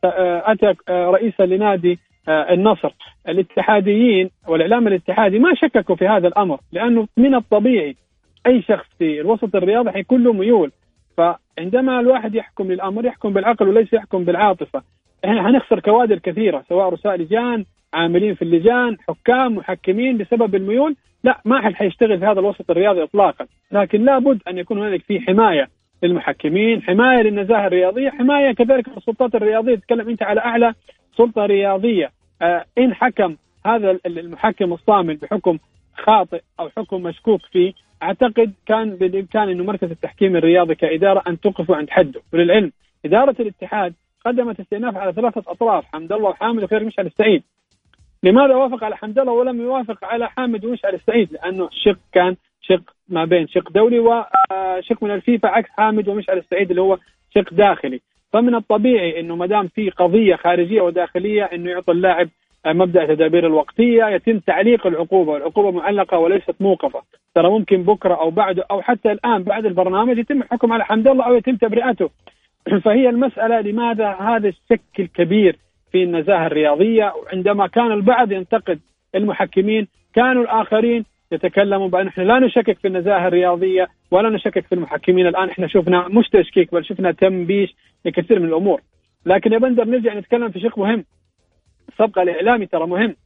أتى 0.05 0.75
رئيسا 0.91 1.43
لنادي 1.43 1.99
النصر. 2.29 2.95
الاتحاديين 3.29 4.31
والإعلام 4.49 4.89
الاتحادي 4.89 5.39
ما 5.39 5.55
شككوا 5.55 5.97
في 5.97 6.09
هذا 6.09 6.29
الأمر 6.29 6.61
لأنه 6.73 7.09
من 7.17 7.35
الطبيعي 7.35 7.97
أي 8.47 8.63
شخص 8.63 8.87
في 8.99 9.21
الوسط 9.21 9.57
الرياضي 9.57 9.91
حيكون 9.91 10.25
له 10.25 10.33
ميول. 10.33 10.73
فعندما 11.57 12.01
الواحد 12.01 12.35
يحكم 12.35 12.73
للأمر 12.73 13.05
يحكم 13.05 13.33
بالعقل 13.33 13.69
وليس 13.69 13.93
يحكم 13.93 14.25
بالعاطفة. 14.25 14.83
إحنا 15.25 15.43
حنخسر 15.43 15.81
كوادر 15.81 16.19
كثيرة 16.19 16.65
سواء 16.69 16.89
رؤساء 16.89 17.17
لجان 17.17 17.65
عاملين 17.95 18.35
في 18.35 18.43
اللجان 18.43 18.97
حكام 19.09 19.55
محكمين 19.55 20.19
بسبب 20.19 20.55
الميول. 20.55 20.97
لا 21.25 21.41
ما 21.45 21.61
حد 21.61 21.75
حيشتغل 21.75 22.19
في 22.19 22.25
هذا 22.25 22.41
الوسط 22.41 22.71
الرياضي 22.71 23.03
اطلاقا. 23.03 23.47
لكن 23.73 24.05
لابد 24.05 24.43
أن 24.49 24.59
يكون 24.59 24.79
هنالك 24.79 25.03
في 25.03 25.21
حماية 25.21 25.69
للمحكمين 26.03 26.83
حماية 26.83 27.23
للنزاهة 27.23 27.67
الرياضية 27.67 28.11
حماية 28.11 28.53
كذلك 28.53 28.89
للسلطات 28.89 29.35
الرياضية. 29.35 29.75
تتكلم 29.75 30.09
أنت 30.09 30.23
على 30.23 30.41
أعلى 30.41 30.75
سلطة 31.17 31.47
رياضية. 31.47 32.11
آه 32.43 32.65
إن 32.79 32.95
حكم 32.95 33.37
هذا 33.67 33.99
المحكم 34.07 34.73
الصامل 34.73 35.17
بحكم 35.17 35.59
خاطئ 35.99 36.41
أو 36.61 36.69
حكم 36.77 37.03
مشكوك 37.03 37.41
فيه 37.53 37.73
أعتقد 38.03 38.53
كان 38.67 38.97
بالإمكان 38.97 39.49
إنه 39.49 39.65
مركز 39.65 39.91
التحكيم 39.91 40.37
الرياضي 40.37 40.75
كإدارة 40.75 41.23
أن 41.27 41.41
توقفه 41.41 41.77
عند 41.77 41.91
حده. 41.91 42.21
وللعلم 42.33 42.73
إدارة 43.05 43.37
الاتحاد 43.41 43.95
قدمت 44.25 44.61
استئناف 44.61 44.97
على 44.97 45.13
ثلاثة 45.13 45.43
أطراف 45.47 45.85
حمد 45.85 46.13
الله 46.13 46.29
وحامد 46.29 46.63
وخير 46.63 46.85
مشعل 46.85 47.07
السعيد. 47.07 47.43
لماذا 48.23 48.55
وافق 48.55 48.85
على 48.85 48.97
حمد 48.97 49.19
الله 49.19 49.33
ولم 49.33 49.61
يوافق 49.61 50.05
على 50.05 50.29
حامد 50.31 50.65
ومشعل 50.65 50.95
السعيد؟ 50.95 51.33
لأنه 51.33 51.67
الشق 51.67 51.99
كان 52.13 52.37
شق 52.63 52.83
ما 53.09 53.25
بين 53.25 53.49
شق 53.49 53.71
دولي 53.71 53.99
وشق 53.99 55.03
من 55.03 55.11
الفيفا 55.11 55.49
عكس 55.49 55.71
حامد 55.71 56.09
ومشعل 56.09 56.39
السعيد 56.39 56.71
اللي 56.71 56.83
هو 56.83 56.99
شق 57.35 57.55
داخلي. 57.55 58.01
فمن 58.33 58.55
الطبيعي 58.55 59.21
إنه 59.21 59.37
ما 59.37 59.47
دام 59.47 59.69
في 59.69 59.91
قضية 59.91 60.37
خارجية 60.37 60.81
وداخلية 60.81 61.45
إنه 61.45 61.71
يعطي 61.71 61.93
اللاعب 61.93 62.29
مبدأ 62.67 63.07
تدابير 63.07 63.47
الوقتية 63.47 64.05
يتم 64.05 64.39
تعليق 64.39 64.87
العقوبة. 64.87 65.33
والعقوبه 65.33 65.71
معلقة 65.71 66.19
وليست 66.19 66.55
موقفة. 66.61 67.03
ترى 67.35 67.51
ممكن 67.51 67.83
بكرة 67.83 68.15
أو 68.15 68.31
بعده 68.31 68.65
أو 68.71 68.83
حتى 68.83 69.13
الآن 69.13 69.43
بعد 69.43 69.67
البرنامج 69.67 70.19
يتم 70.19 70.43
الحكم 70.43 70.73
على 70.73 70.85
حمد 70.85 71.09
الله 71.09 71.27
أو 71.27 71.35
يتم 71.35 71.57
تبرئته. 71.57 72.11
فهي 72.85 73.09
المسألة 73.09 73.61
لماذا 73.61 74.09
هذا 74.09 74.49
الشك 74.49 75.01
الكبير 75.01 75.57
في 75.93 76.03
النزاهة 76.03 76.47
الرياضية؟ 76.47 77.13
وعندما 77.15 77.67
كان 77.67 77.93
البعض 77.93 78.33
ينتقد 78.33 78.81
المحكمين 79.15 79.89
كانوا 80.15 80.43
الآخرين 80.43 81.05
يتكلموا 81.33 81.89
بأن 81.89 82.07
إحنا 82.07 82.23
لا 82.23 82.39
نشكك 82.39 82.79
في 82.79 82.89
النزاهة 82.89 83.29
الرياضية 83.29 83.89
ولا 84.11 84.31
نشكك 84.31 84.67
في 84.67 84.75
المحكمين. 84.75 85.27
الآن 85.27 85.49
إحنا 85.49 85.67
شفنا 85.67 86.09
مش 86.09 86.29
تشكيك 86.29 86.75
بل 86.75 86.85
شفنا 86.85 87.13
تنبيش 87.13 87.75
لكثير 88.05 88.41
من 88.41 88.49
الأمور. 88.49 88.81
لكن 89.27 89.53
يا 89.53 89.59
بندر 89.59 89.85
نرجع 89.85 90.15
نتكلم 90.15 90.49
في 90.49 90.61
شق 90.61 90.79
مهم. 90.79 91.05
السبق 92.03 92.19
الإعلامي 92.19 92.67
ترى 92.67 92.87
مهم 92.87 93.17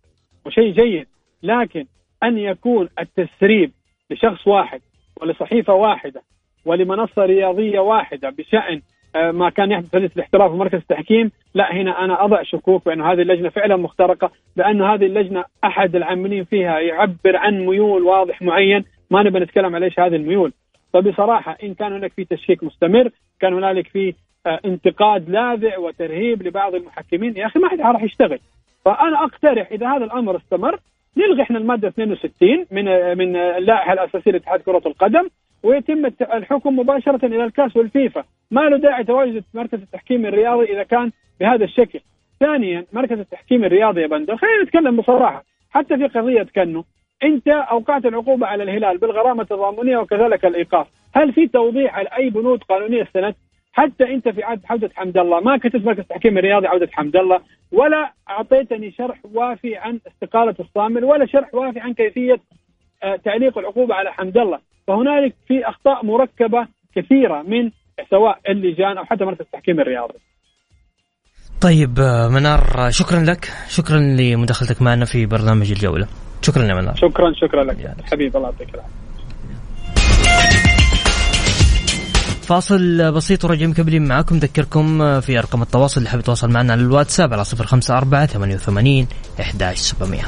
وشيء 0.46 0.72
جيد 0.72 1.06
لكن 1.42 1.86
أن 2.22 2.38
يكون 2.38 2.88
التسريب 2.98 3.72
لشخص 4.10 4.46
واحد 4.46 4.80
ولصحيفة 5.20 5.74
واحدة 5.74 6.22
ولمنصة 6.64 7.24
رياضية 7.24 7.80
واحدة 7.80 8.30
بشأن 8.30 8.80
آه، 9.16 9.30
ما 9.30 9.50
كان 9.50 9.70
يحدث 9.70 9.90
في 9.90 10.16
الاحتراف 10.16 10.50
ومركز 10.52 10.78
التحكيم 10.78 11.30
لا 11.54 11.72
هنا 11.72 12.04
أنا 12.04 12.24
أضع 12.24 12.42
شكوك 12.42 12.84
بأن 12.86 13.02
هذه 13.02 13.22
اللجنة 13.22 13.48
فعلا 13.48 13.76
مخترقة 13.76 14.30
لأن 14.56 14.82
هذه 14.82 15.06
اللجنة 15.06 15.44
أحد 15.64 15.96
العاملين 15.96 16.44
فيها 16.44 16.78
يعبر 16.78 17.36
عن 17.36 17.66
ميول 17.66 18.02
واضح 18.02 18.42
معين 18.42 18.84
ما 19.10 19.22
نبي 19.22 19.38
نتكلم 19.38 19.74
على 19.74 19.86
إيش 19.86 20.00
هذه 20.00 20.16
الميول. 20.16 20.52
فبصراحة 20.92 21.56
إن 21.62 21.74
كان 21.74 21.92
هناك 21.92 22.12
في 22.12 22.24
تشكيك 22.24 22.64
مستمر 22.64 23.10
كان 23.40 23.54
هنالك 23.54 23.88
في 23.88 24.14
آه، 24.46 24.60
انتقاد 24.64 25.30
لاذع 25.30 25.78
وترهيب 25.78 26.42
لبعض 26.42 26.74
المحكمين 26.74 27.36
يا 27.36 27.46
أخي 27.46 27.58
ما 27.58 27.68
حد 27.68 27.80
راح 27.80 28.02
يشتغل. 28.02 28.38
فأنا 28.86 29.24
أقترح 29.24 29.68
إذا 29.72 29.88
هذا 29.88 30.04
الأمر 30.04 30.36
استمر 30.36 30.78
نلغي 31.16 31.42
إحنا 31.42 31.58
المادة 31.58 31.88
62 31.88 32.66
من 32.70 32.84
من 33.18 33.36
اللائحة 33.36 33.92
الأساسية 33.92 34.30
لاتحاد 34.30 34.60
كرة 34.60 34.82
القدم 34.86 35.28
ويتم 35.62 36.06
الحكم 36.20 36.78
مباشرة 36.78 37.26
إلى 37.26 37.44
الكاس 37.44 37.76
والفيفا. 37.76 38.24
ما 38.50 38.60
له 38.60 38.76
داعي 38.76 39.04
تواجد 39.04 39.44
مركز 39.54 39.82
التحكيم 39.82 40.26
الرياضي 40.26 40.64
إذا 40.64 40.82
كان 40.82 41.12
بهذا 41.40 41.64
الشكل. 41.64 42.00
ثانيا 42.40 42.84
مركز 42.92 43.18
التحكيم 43.18 43.64
الرياضي 43.64 44.00
يا 44.00 44.06
بندر 44.06 44.36
خلينا 44.36 44.62
نتكلم 44.62 44.96
بصراحة. 44.96 45.44
حتى 45.70 45.96
في 45.96 46.06
قضية 46.06 46.46
كنو 46.54 46.84
أنت 47.22 47.48
اوقعت 47.48 48.06
العقوبة 48.06 48.46
على 48.46 48.62
الهلال 48.62 48.98
بالغرامة 48.98 49.42
التضامنيه 49.42 49.98
وكذلك 49.98 50.44
الإيقاف. 50.44 50.86
هل 51.14 51.32
في 51.32 51.46
توضيح 51.46 51.98
على 51.98 52.08
اي 52.18 52.30
بنود 52.30 52.62
قانونية 52.62 53.02
استندت 53.02 53.36
حتى 53.76 54.04
انت 54.14 54.28
في 54.28 54.42
عهد 54.42 54.60
عودة 54.70 54.90
حمد 54.94 55.18
الله 55.18 55.40
ما 55.40 55.58
كتبت 55.58 55.84
مركز 55.84 56.00
التحكيم 56.00 56.38
الرياضي 56.38 56.66
عودة 56.66 56.88
حمد 56.92 57.16
الله 57.16 57.40
ولا 57.72 58.12
أعطيتني 58.30 58.90
شرح 58.90 59.18
وافي 59.34 59.76
عن 59.76 60.00
استقالة 60.06 60.54
الصامل 60.60 61.04
ولا 61.04 61.26
شرح 61.26 61.54
وافي 61.54 61.80
عن 61.80 61.94
كيفية 61.94 62.40
آه، 63.02 63.16
تعليق 63.16 63.58
العقوبة 63.58 63.94
على 63.94 64.12
حمد 64.12 64.38
الله. 64.38 64.58
فهنالك 64.86 65.34
في 65.48 65.68
أخطاء 65.68 66.04
مركبة 66.04 66.66
كثيرة 66.96 67.42
من 67.42 67.70
سواء 68.10 68.38
اللجان 68.48 68.98
أو 68.98 69.04
حتى 69.04 69.24
مركز 69.24 69.40
التحكيم 69.40 69.80
الرياضي. 69.80 70.18
طيب 71.62 71.98
آه، 71.98 72.28
منار 72.28 72.90
شكرا 72.90 73.20
لك. 73.20 73.44
شكرا 73.68 73.98
لمداخلتك 73.98 74.82
معنا 74.82 75.04
في 75.04 75.26
برنامج 75.26 75.70
الجولة. 75.70 76.06
شكرا 76.42 76.62
يا 76.62 76.74
منار. 76.74 76.94
شكرا 76.94 77.32
شكرا 77.32 77.64
لك. 77.64 77.76
حبيبي 78.12 78.38
الله 78.38 78.48
يعطيك 78.50 78.74
العافية. 78.74 79.06
فاصل 82.46 83.12
بسيط 83.12 83.44
ورجع 83.44 83.66
مكملين 83.66 84.04
معاكم. 84.04 84.38
ذكركم 84.38 85.02
آه، 85.02 85.20
في 85.20 85.38
أرقام 85.38 85.62
التواصل 85.62 85.98
اللي 85.98 86.10
حاب 86.10 86.20
يتواصل 86.20 86.50
معنا 86.50 86.72
على 86.72 86.82
الواتساب 86.82 87.32
على 87.32 87.44
054 87.44 88.26
88 88.26 89.06
11700 89.40 90.22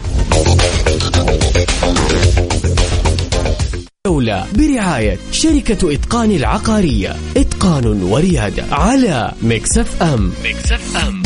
الجولة 4.06 4.46
برعاية 4.54 5.18
شركة 5.32 5.94
إتقان 5.94 6.30
العقارية. 6.30 7.16
إتقان 7.36 8.02
وريادة 8.02 8.64
على 8.72 9.32
Mix 9.42 10.02
FM. 10.02 10.32
Mix 10.44 10.96
FM. 10.96 11.17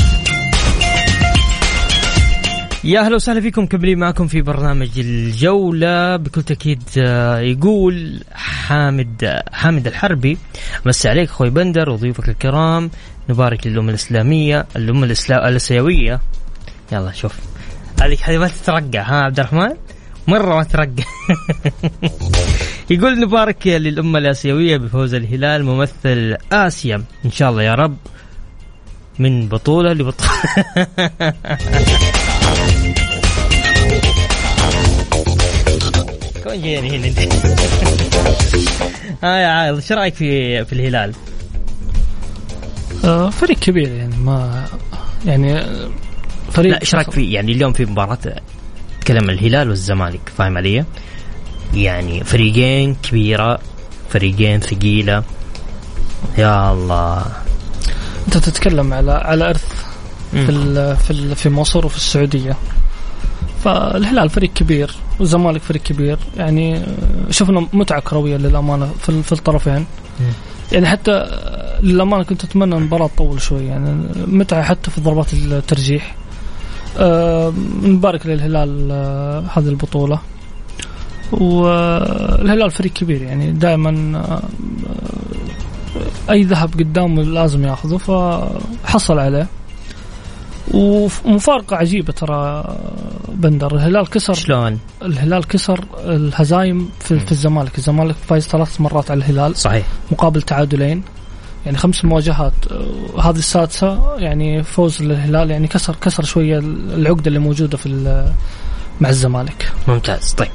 يا 2.85 3.01
أهلا 3.01 3.15
وسهلا 3.15 3.41
فيكم 3.41 3.67
كملين 3.67 3.99
معكم 3.99 4.27
في 4.27 4.43
برنامج 4.43 4.99
الجولة. 4.99 6.17
بكل 6.17 6.43
تأكيد 6.43 6.83
آه، 6.99 7.39
يقول 7.39 8.25
حامد 8.33 9.41
حامد 9.53 9.87
الحربي 9.87 10.39
مسي 10.87 11.09
عليك 11.09 11.29
أخوي 11.29 11.51
بندر 11.51 11.91
وضيوفك 11.91 12.29
الكرام 12.29 12.91
نبارك 13.29 13.67
للأمة 13.67 13.89
الإسلامية 13.89 14.67
الأمة 14.77 15.17
الآسيوية. 15.31 16.21
يلا 16.93 17.13
شوف. 17.13 17.35
هذيك 18.03 18.23
هذه 18.23 18.39
ما 18.39 18.49
تترقع 18.49 19.03
ها 19.03 19.23
عبد 19.25 19.39
الرحمن؟ 19.39 19.75
مرة 20.29 20.55
ما 20.57 20.65
ترقع 20.65 21.05
يقول 22.91 23.21
نبارك 23.21 23.67
للأمة 23.67 24.19
الآسيوية 24.19 24.77
بفوز 24.77 25.15
الهلال 25.15 25.65
ممثل 25.65 26.37
آسيا. 26.53 27.05
إن 27.25 27.31
شاء 27.31 27.51
الله 27.51 27.63
يا 27.63 27.75
رب 27.75 27.97
من 29.19 29.49
بطولة 29.49 29.93
لبطولة. 29.93 30.33
جايين 36.57 36.85
هنا 36.85 37.07
انت 37.07 37.19
ها 39.23 39.37
يا 39.39 39.47
عايض 39.47 39.75
إيش 39.75 39.93
رأيك 39.93 40.15
في 40.15 40.65
في 40.65 40.73
الهلال؟ 40.73 41.15
آه 43.05 43.31
فريق 43.31 43.59
كبير 43.59 43.89
يعني 43.89 44.17
ما 44.17 44.65
يعني 45.27 45.63
فريق 46.53 46.73
لا 46.73 46.81
إيش 46.81 46.95
رأيك 46.95 47.11
في 47.11 47.33
يعني 47.33 47.53
اليوم 47.53 47.73
في 47.73 47.85
مباراة 47.85 48.19
تكلم 49.01 49.31
الهلال 49.31 49.69
والزمالك 49.69 50.33
فاهم 50.39 50.57
علي؟ 50.57 50.85
يعني 51.75 52.25
فريقين 52.25 52.95
كبيرة 52.95 53.59
فريقين 54.11 54.61
ثقيلة 54.61 55.23
يا 56.39 56.73
الله 56.73 57.27
أنت 58.27 58.37
تتكلم 58.37 58.93
على 58.93 59.13
على 59.13 59.51
إرث 59.51 59.65
في 60.33 60.97
في 60.97 61.35
في 61.35 61.49
مصر 61.49 61.87
وفي 61.87 61.97
السعودية 61.97 62.57
فالهلال 63.65 64.31
فريق 64.31 64.53
كبير 64.53 64.95
والزمالك 65.21 65.63
فريق 65.63 65.83
كبير. 65.83 66.19
يعني 66.37 66.83
شفنا 67.31 67.67
متعة 67.73 68.01
كروية 68.01 68.37
للأمانة 68.37 68.91
في, 68.99 69.23
في 69.23 69.33
الطرفين. 69.33 69.87
يعني 70.73 70.87
حتى 70.87 71.27
للأمانة 71.83 72.23
كنت 72.23 72.45
أتمنى 72.45 72.77
المباراه 72.77 73.07
تطول 73.07 73.41
شوي. 73.41 73.67
يعني 73.67 74.09
متعة 74.27 74.63
حتى 74.63 74.91
في 74.91 75.01
ضربات 75.01 75.35
الترجيح. 75.35 76.15
أه 76.99 77.53
نبارك 77.83 78.27
للهلال 78.27 78.89
أه 78.91 79.45
هذه 79.55 79.69
البطولة. 79.69 80.19
والهلال 81.33 82.71
فريق 82.71 82.93
كبير. 82.93 83.23
يعني 83.23 83.53
دائما 83.53 84.19
أه 84.19 84.43
أي 86.31 86.43
ذهب 86.43 86.73
قدامه 86.75 87.23
لازم 87.23 87.65
ياخذه. 87.65 87.97
فحصل 87.97 89.19
عليه. 89.19 89.47
ومفارقة 90.75 91.77
عجيبة 91.77 92.13
ترى 92.13 92.65
بندر. 93.29 93.75
الهلال 93.75 94.11
كسر 94.11 94.35
شلون؟ 94.35 94.79
الهلال 95.03 95.49
كسر 95.49 95.85
الهزايم 96.05 96.91
في, 97.01 97.19
في 97.19 97.33
الزمالك، 97.33 97.79
الزمالك 97.79 98.15
فايز 98.29 98.47
ثلاث 98.47 98.81
مرات 98.81 99.11
على 99.11 99.19
الهلال. 99.19 99.57
صحيح. 99.57 99.87
مقابل 100.11 100.43
تعادلين. 100.43 101.03
يعني 101.67 101.79
خمس 101.79 102.05
مواجهات. 102.05 102.53
هذه 103.21 103.39
السادسة 103.39 104.17
يعني 104.19 104.63
فوز 104.63 105.03
للهلال 105.03 105.51
يعني 105.51 105.69
كسر 105.69 105.97
كسر 106.01 106.23
شوية 106.23 106.59
العقدة 106.59 107.27
اللي 107.27 107.39
موجودة 107.39 107.77
في 107.77 107.89
مع 109.01 109.09
الزمالك. 109.09 109.73
ممتاز. 109.89 110.33
طيب 110.33 110.51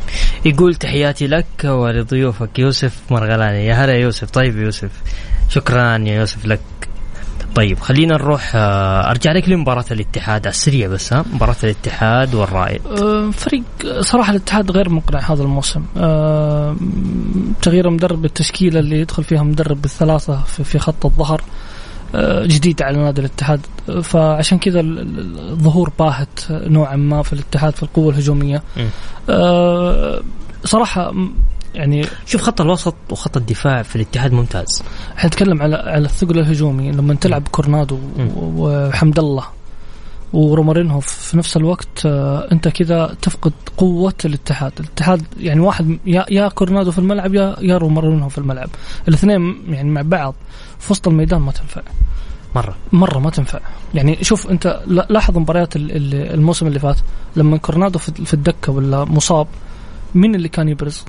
يقول 0.45 0.75
تحياتي 0.75 1.27
لك 1.27 1.45
ولضيوفك 1.63 2.59
يوسف 2.59 3.00
مرغلاني. 3.12 3.65
يا 3.65 3.74
هلا 3.74 3.93
يوسف. 3.93 4.31
طيب 4.31 4.57
يوسف 4.57 4.89
شكرا 5.50 5.97
يا 5.97 6.19
يوسف 6.19 6.45
لك. 6.45 6.59
طيب 7.56 7.80
خلينا 7.80 8.13
نروح 8.13 8.51
آه، 8.56 9.10
أرجع 9.10 9.32
لك 9.32 9.50
لمباراة 9.50 9.86
الاتحاد 9.92 10.42
على 10.42 10.54
السريع 10.54 10.88
بس 10.88 11.13
ها 11.13 11.25
مباراة 11.34 11.56
الاتحاد 11.63 12.36
والرائد. 12.36 12.82
أه، 12.88 13.32
فريق 13.32 13.63
صراحة 14.00 14.32
الاتحاد 14.32 14.72
غير 14.72 14.89
مقنع 14.89 15.20
هذا 15.20 15.44
الموسم. 15.44 15.84
أه، 15.98 16.75
تغيير 17.62 17.89
مدرب 17.89 18.25
التشكيلة 18.25 18.80
اللي 18.80 19.00
يدخل 19.00 19.24
فيها 19.24 19.44
مدرب 19.44 19.82
بالثلاثه 19.82 20.44
في 20.44 20.80
خط 20.80 21.06
الظهر 21.06 21.42
جديد 22.46 22.82
على 22.82 22.98
نادي 22.98 23.22
الاتحاد. 23.22 23.60
فعشان 24.04 24.58
كذا 24.58 24.80
الظهور 24.80 25.92
باهت 26.00 26.39
نوعا 26.50 26.96
ما 26.96 27.24
في 27.24 27.34
الاتحاد 27.34 27.75
في 27.75 27.84
القوة 27.84 28.10
الهجومية. 28.10 28.63
صراحة 30.63 31.13
يعني 31.77 32.05
شوف 32.25 32.41
خط 32.41 32.62
الوسط 32.62 32.96
وخط 33.12 33.38
الدفاع 33.38 33.81
في 33.81 33.96
الاتحاد 33.96 34.34
ممتاز. 34.34 34.84
إحنا 35.17 35.27
نتكلم 35.27 35.62
على 35.62 35.75
على 35.75 36.05
الثقل 36.05 36.39
الهجومي 36.39 36.91
لما 36.91 37.13
تلعب 37.13 37.48
كورنادو 37.48 38.00
وحمد 38.36 39.19
الله 39.19 39.43
ورومارينهو 40.34 41.00
في 41.00 41.38
نفس 41.38 41.57
الوقت 41.57 42.05
آه، 42.05 42.48
أنت 42.51 42.67
كذا 42.67 43.15
تفقد 43.22 43.53
قوة 43.77 44.13
الاتحاد، 44.25 44.72
الاتحاد 44.79 45.22
يعني 45.39 45.60
واحد 45.60 45.98
يا 46.05 46.25
يا 46.29 46.48
كورنادو 46.48 46.91
في 46.91 47.00
الملعب 47.00 47.36
يا 47.36 47.55
يا 47.62 47.77
رومارينهو 47.77 48.29
في 48.29 48.38
الملعب، 48.38 48.69
الاثنين 49.07 49.55
يعني 49.69 49.89
مع 49.89 50.01
بعض 50.01 50.36
في 50.79 50.93
وسط 50.93 51.07
الميدان 51.07 51.41
ما 51.41 51.51
تنفع. 51.51 51.81
مرة. 52.55 52.75
مرة 52.91 53.19
ما 53.19 53.29
تنفع، 53.29 53.60
يعني 53.93 54.24
شوف 54.24 54.48
أنت 54.48 54.81
لاحظ 54.88 55.38
مباريات 55.38 55.75
الموسم 55.75 56.67
اللي 56.67 56.79
فات 56.79 56.98
لما 57.36 57.57
كورنادو 57.57 58.00
في 58.00 58.34
الدكة 58.34 58.72
ولا 58.72 59.05
مصاب 59.05 59.48
مين 60.15 60.36
اللي 60.36 60.50
كان 60.50 60.69
يبرز؟ 60.69 61.05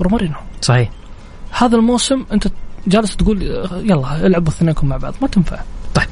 رومارينو 0.00 0.34
صحيح. 0.62 0.90
هذا 1.50 1.76
الموسم 1.76 2.24
أنت 2.32 2.46
جالس 2.86 3.16
تقول 3.16 3.42
يلا 3.72 4.26
العبوا 4.26 4.52
اثنينكم 4.52 4.88
مع 4.88 4.96
بعض 4.96 5.14
ما 5.22 5.28
تنفع. 5.28 5.60
طيب. 5.94 6.06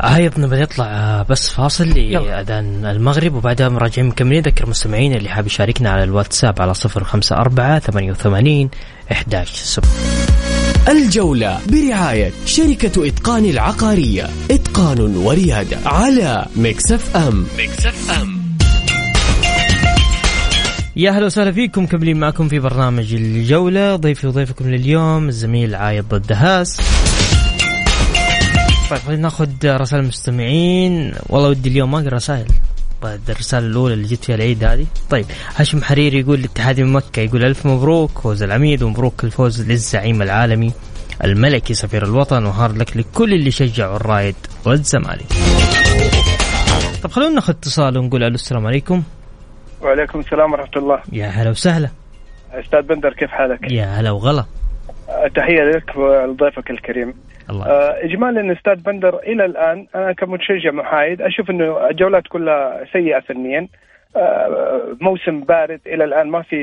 هاي 0.00 0.30
نبغى 0.38 0.62
نطلع 0.62 1.22
بس 1.28 1.48
فاصل 1.48 1.88
لأذان 1.88 2.86
المغرب 2.86 3.34
وبعدها 3.34 3.68
راجعين 3.68 4.08
مكملين. 4.08 4.42
ذكر 4.42 4.64
المستمعين 4.64 5.14
اللي 5.14 5.28
حاب 5.28 5.46
يشاركنا 5.46 5.90
على 5.90 6.04
الواتساب 6.04 6.62
على 6.62 6.74
صفر 6.74 7.04
خمسة 7.04 7.36
أربعة 7.36 7.78
ثمانية 7.78 8.10
وثمانين 8.10 8.70
إحداش 9.12 9.50
سبعة 9.50 9.88
الجولة 10.88 11.60
برعاية 11.68 12.32
شركة 12.46 13.08
إتقان 13.08 13.44
العقارية. 13.44 14.28
إتقان 14.50 15.16
وريادة 15.16 15.78
على 15.86 16.46
Mix 16.56 17.16
FM. 17.16 17.46
Mix 17.58 18.20
FM. 18.22 18.31
يا 20.96 21.10
أهلا 21.10 21.26
وسهلا 21.26 21.52
فيكم 21.52 21.86
كملين 21.86 22.20
معكم 22.20 22.48
في 22.48 22.58
برنامج 22.58 23.14
الجولة. 23.14 23.96
ضيفي 23.96 24.26
وضيفكم 24.26 24.70
لليوم 24.70 25.28
الزميل 25.28 25.74
عايض 25.74 26.04
الدهاس 26.08 26.80
طيب 28.90 29.00
خلينا 29.00 29.22
ناخذ 29.22 29.48
رسائل 29.64 30.02
المستمعين. 30.02 31.14
والله 31.28 31.48
ودي 31.48 31.68
اليوم 31.68 31.90
ما 31.90 31.98
أقرأ 31.98 32.14
رسائل. 32.14 32.46
بعد 33.02 33.20
الرسالة 33.28 33.66
الأولى 33.66 33.94
اللي 33.94 34.08
جت 34.08 34.24
فيها 34.24 34.34
العيد 34.34 34.64
هذه. 34.64 34.86
طيب 35.10 35.26
هاشم 35.56 35.82
حريري 35.82 36.20
يقول 36.20 36.38
الاتحاد 36.38 36.80
من 36.80 36.92
مكة 36.92 37.20
يقول 37.20 37.44
ألف 37.44 37.66
مبروك 37.66 38.18
فوز 38.18 38.42
العميد 38.42 38.82
ومبروك 38.82 39.24
الفوز 39.24 39.62
للزعيم 39.62 40.22
العالمي 40.22 40.72
الملكي 41.24 41.74
سفير 41.74 42.04
الوطن. 42.04 42.44
و 42.44 42.51
hard 42.51 42.78
luck 42.78 42.96
لكل 42.96 43.34
اللي 43.34 43.50
شجعوا 43.50 43.96
الرائد 43.96 44.36
والزمالك. 44.64 45.32
طب 47.02 47.10
خلونا 47.10 47.34
ناخذ 47.34 47.52
اتصال 47.52 47.98
ونقول 47.98 48.22
ألو 48.22 48.34
السلام 48.34 48.66
عليكم. 48.66 49.02
وعليكم 49.82 50.20
السلام 50.20 50.52
ورحمة 50.52 50.76
الله. 50.76 51.00
يا 51.12 51.26
هلا 51.26 51.50
وسهلا. 51.50 51.88
أستاذ 52.52 52.82
بندر 52.82 53.12
كيف 53.12 53.30
حالك؟ 53.30 53.72
يا 53.72 53.84
هلا 53.84 54.10
وغلا. 54.10 54.44
تحية 55.34 55.62
لك 55.62 55.96
ولضيفك 55.96 56.70
الكريم. 56.70 57.14
الله. 57.50 57.66
أه، 57.66 58.04
إجمالا 58.04 58.52
أستاذ 58.52 58.82
بندر 58.82 59.18
إلى 59.18 59.44
الآن 59.44 59.86
أنا 59.94 60.12
كمتشجع 60.12 60.70
محايد 60.70 61.22
أشوف 61.22 61.50
أنه 61.50 61.88
الجولات 61.90 62.22
كلها 62.28 62.84
سيئة 62.92 63.20
فنيا. 63.20 63.68
أه، 64.16 64.96
موسم 65.00 65.40
بارد 65.40 65.80
إلى 65.86 66.04
الآن 66.04 66.30
ما 66.30 66.42
في 66.42 66.56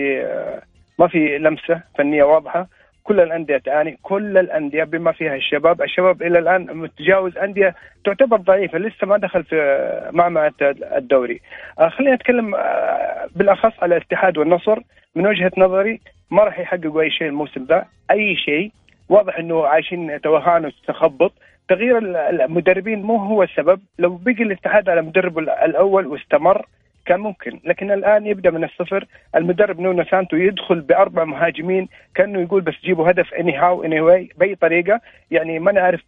ما 1.00 1.08
في 1.08 1.38
لمسة 1.38 1.82
فنية 1.98 2.24
واضحة. 2.24 2.68
كل 3.10 3.20
الأندية 3.20 3.58
تعاني 3.58 3.98
كل 4.04 4.38
الأندية 4.38 4.84
بما 4.84 5.12
فيها 5.12 5.36
الشباب، 5.36 5.82
الشباب 5.82 6.22
إلى 6.22 6.40
الآن 6.40 6.78
متجاوز 6.78 7.38
أندية 7.38 7.76
تعتبر 8.06 8.38
ضعيفة 8.38 8.78
لسه 8.78 9.08
ما 9.08 9.18
دخل 9.18 9.44
في 9.44 10.10
معمعة 10.12 10.54
الدوري. 10.98 11.42
آه 11.80 11.90
خلينا 11.90 12.16
نتكلم 12.16 12.56
آه 12.56 13.28
بالأخص 13.36 13.74
على 13.82 13.98
الاتحاد 13.98 14.38
والنصر. 14.38 14.80
من 15.16 15.28
وجهة 15.28 15.52
نظري 15.58 16.00
ما 16.32 16.44
راح 16.44 16.60
يحققوا 16.60 17.02
أي 17.02 17.12
شيء 17.12 17.28
الموسم 17.28 17.64
ذا، 17.64 17.86
أي 18.12 18.36
شيء. 18.36 18.72
واضح 19.10 19.40
إنه 19.40 19.66
عايشين 19.66 20.22
توهان 20.22 20.66
وتخبط 20.66 21.34
تغيير 21.70 21.98
المدربين 21.98 23.02
مو 23.02 23.16
هو 23.16 23.44
السبب. 23.44 23.80
لو 24.00 24.16
بقي 24.16 24.44
الاتحاد 24.44 24.90
على 24.90 25.02
مدربه 25.02 25.42
الأول 25.42 26.08
واستمر 26.08 26.66
كان 27.10 27.20
ممكن. 27.20 27.60
لكن 27.64 27.92
الآن 27.92 28.26
يبدأ 28.28 28.52
من 28.52 28.64
الصفر. 28.64 29.06
المدرب 29.36 29.80
نونو 29.80 30.04
سانتو 30.04 30.36
يدخل 30.36 30.82
بأربع 30.82 31.24
مهاجمين 31.24 31.88
كأنه 32.16 32.42
يقول 32.42 32.62
بس 32.62 32.74
جيبوا 32.84 33.12
هدف 33.12 33.34
anyhow 33.34 33.58
anyway 33.58 34.30
بأي 34.38 34.56
طريقة. 34.56 35.02
يعني 35.32 35.60
ما 35.60 35.72
نعرف 35.72 36.02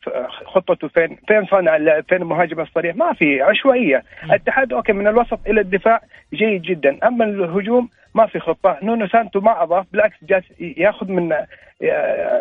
خطته 0.45 0.87
فين. 0.87 1.17
فين 1.27 1.45
صانع 1.45 1.75
اللعب 1.75 2.03
فين 2.09 2.21
المهاجم 2.21 2.59
الصريح. 2.59 2.95
ما 2.95 3.13
في. 3.13 3.41
عشوائية. 3.41 4.03
الاتحاد 4.23 4.73
okay 4.73 4.93
من 4.93 5.07
الوسط 5.07 5.39
إلى 5.47 5.61
الدفاع 5.61 6.01
جيد 6.33 6.61
جدا. 6.61 6.97
أما 7.07 7.25
الهجوم 7.25 7.89
ما 8.15 8.25
في 8.25 8.39
خطة. 8.39 8.77
نونو 8.83 9.07
سانتو 9.07 9.39
ما 9.39 9.63
أضاف. 9.63 9.85
بالعكس 9.91 10.15
جالس 10.23 10.45
ياخذ 10.59 11.11
من 11.11 11.35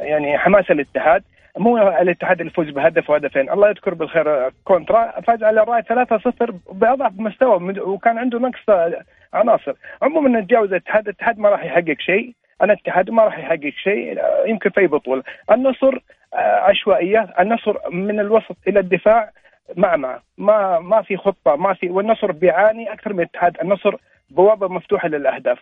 يعني 0.03 0.39
حماس 0.39 0.71
الاتحاد. 0.71 1.23
مو 1.59 1.79
الاتحاد 1.79 2.41
اللي 2.41 2.53
فوز 2.53 2.71
بهدف 2.71 3.11
وهدفين. 3.11 3.51
الله 3.51 3.69
يذكر 3.69 3.95
بالخير 3.95 4.51
كونترا 4.65 5.21
فاز 5.21 5.43
على 5.43 5.63
الراي 5.63 5.83
3-0 5.83 6.55
بأضعف 6.73 7.13
مستوى 7.17 7.81
وكان 7.81 8.19
عنده 8.19 8.39
نقص 8.39 8.95
عناصر. 9.33 9.73
عموما 10.03 10.41
نتجاوز 10.41 10.69
الاتحاد 10.69 11.09
الاتحاد 11.09 11.39
ما 11.39 11.49
راح 11.49 11.65
يحقق 11.65 11.97
شيء. 11.99 12.35
أنا 12.63 12.73
الاتحاد 12.73 13.11
ما 13.11 13.25
راح 13.25 13.39
يحقق 13.39 13.73
شيء 13.83 14.19
يمكن 14.47 14.71
في 14.71 14.87
بطولة. 14.87 15.23
النصر 15.51 15.99
آه، 16.35 16.61
عشوائية. 16.61 17.35
النصر 17.41 17.91
من 17.91 18.21
الوسط 18.21 18.57
إلى 18.69 18.81
الدفاع 18.81 19.31
معمعة 19.77 20.23
ما 20.39 20.79
ما 20.79 21.03
في 21.03 21.17
خطة 21.17 21.57
ما 21.57 21.75
في 21.75 21.89
والنصر 21.91 22.33
بيعاني 22.33 22.93
أكثر 22.93 23.13
من 23.13 23.21
الاتحاد. 23.21 23.57
النصر 23.63 23.97
بوابة 24.31 24.69
مفتوحة 24.69 25.09
للأهداف. 25.09 25.59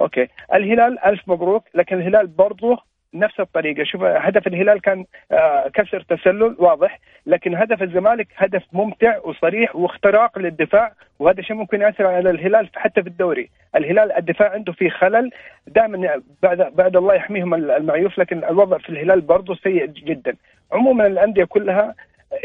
أوكي. 0.00 0.28
الهلال 0.54 0.98
ألف 1.04 1.28
مبروك. 1.28 1.64
لكن 1.74 1.96
الهلال 1.96 2.26
برضه 2.26 2.78
نفس 3.14 3.40
الطريقة. 3.40 3.84
شوف 3.84 4.02
هدف 4.02 4.46
الهلال 4.46 4.80
كان 4.80 5.04
آه، 5.32 5.68
كسر 5.74 6.00
تسلل 6.00 6.56
واضح 6.58 6.98
لكن 7.26 7.54
هدف 7.54 7.82
الزمالك 7.82 8.28
هدف 8.36 8.62
ممتع 8.72 9.18
وصريح 9.24 9.76
واختراق 9.76 10.38
للدفاع 10.38 10.92
وهذا 11.18 11.42
شيء 11.42 11.56
ممكن 11.56 11.80
يأثر 11.80 12.06
على 12.06 12.30
الهلال 12.30 12.68
حتى 12.74 13.02
في 13.02 13.08
الدوري. 13.08 13.50
الهلال 13.76 14.12
الدفاع 14.12 14.52
عنده 14.52 14.72
فيه 14.72 14.90
خلل 14.90 15.30
دائما 15.66 16.22
بعد 16.42 16.72
بعد 16.74 16.96
الله 16.96 17.14
يحميهم 17.14 17.54
المعيوف 17.54 18.18
لكن 18.18 18.44
الوضع 18.44 18.78
في 18.78 18.88
الهلال 18.88 19.20
برضه 19.20 19.54
سيء 19.54 19.86
جدا. 19.86 20.36
عموما 20.72 21.06
الأندية 21.06 21.44
كلها 21.44 21.94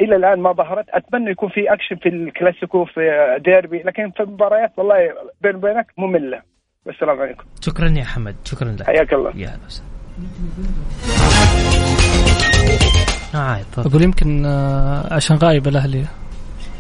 إلى 0.02 0.16
الآن 0.16 0.40
ما 0.40 0.52
ظهرت. 0.52 0.86
أتمنى 0.90 1.32
يكون 1.32 1.50
في 1.50 1.74
أكشن 1.74 1.96
في 1.96 2.10
الكلاسيكو 2.10 2.86
في 2.86 3.02
ديربي 3.46 3.78
لكن 3.78 4.12
في 4.12 4.24
المباريات 4.24 4.72
والله 4.78 5.14
بين 5.42 5.56
وبينك 5.56 5.88
مملة. 5.98 6.42
والسلام 6.86 7.20
عليكم. 7.22 7.44
شكرا 7.62 7.88
يا 7.98 8.04
حمد. 8.04 8.36
شكرا 8.46 8.76
لك. 8.80 8.86
حياك 8.86 9.14
الله. 9.14 9.30
يا 9.36 9.48
هلا 9.48 9.66
وسهلا. 9.66 9.97
آه 13.36 13.62
أقول 13.78 14.02
يمكن 14.02 14.46
آه، 14.46 15.14
عشان 15.14 15.38
غايب 15.38 15.68
الأهلي. 15.68 16.06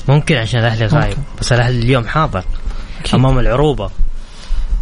ممكن 0.07 0.35
عشان 0.35 0.59
الأهلي 0.59 0.85
غايب 0.85 1.17
بس 1.41 1.53
الأهلي 1.53 1.79
اليوم 1.79 2.07
حاضر. 2.07 2.43
أكيد. 2.99 3.15
أمام 3.15 3.39
العروبة. 3.39 3.89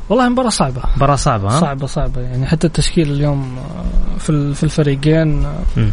والله 0.10 0.30
مباراة 0.30 0.50
صعبة. 0.50 0.82
مباراة 0.96 1.16
صعبة 1.16 1.48
ها؟ 1.56 1.60
صعبة 1.60 1.88
صعبة. 1.88 2.22
يعني 2.22 2.46
حتى 2.46 2.68
التشكيل 2.68 3.12
اليوم 3.12 3.58
آه، 3.58 4.18
في 4.20 4.54
في 4.54 4.64
الفريقين 4.64 5.28
م. 5.78 5.90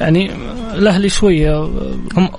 يعني 0.00 0.30
الأهلي 0.74 1.08
شوية 1.08 1.62
هم 2.16 2.30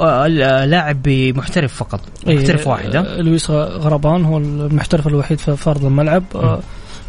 لاعب 0.66 1.08
محترف 1.10 1.74
فقط. 1.74 2.00
محترف 2.28 2.62
إيه 2.62 2.68
واحد 2.68 2.96
لويس 2.96 3.50
غربان 3.52 4.26
هو 4.26 4.38
المحترف 4.38 5.08
الوحيد 5.08 5.40
في 5.40 5.56
أرض 5.56 5.86
الملعب. 5.86 6.24
م. 6.36 6.58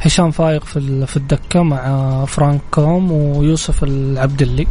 هشام 0.00 0.30
فايق 0.30 0.64
في 0.64 1.06
في 1.06 1.16
الدكة 1.16 1.62
مع 1.62 2.24
فرانك 2.24 2.61
كوم 2.70 3.12
ويوسف 3.12 3.84
العبدلي. 3.84 4.66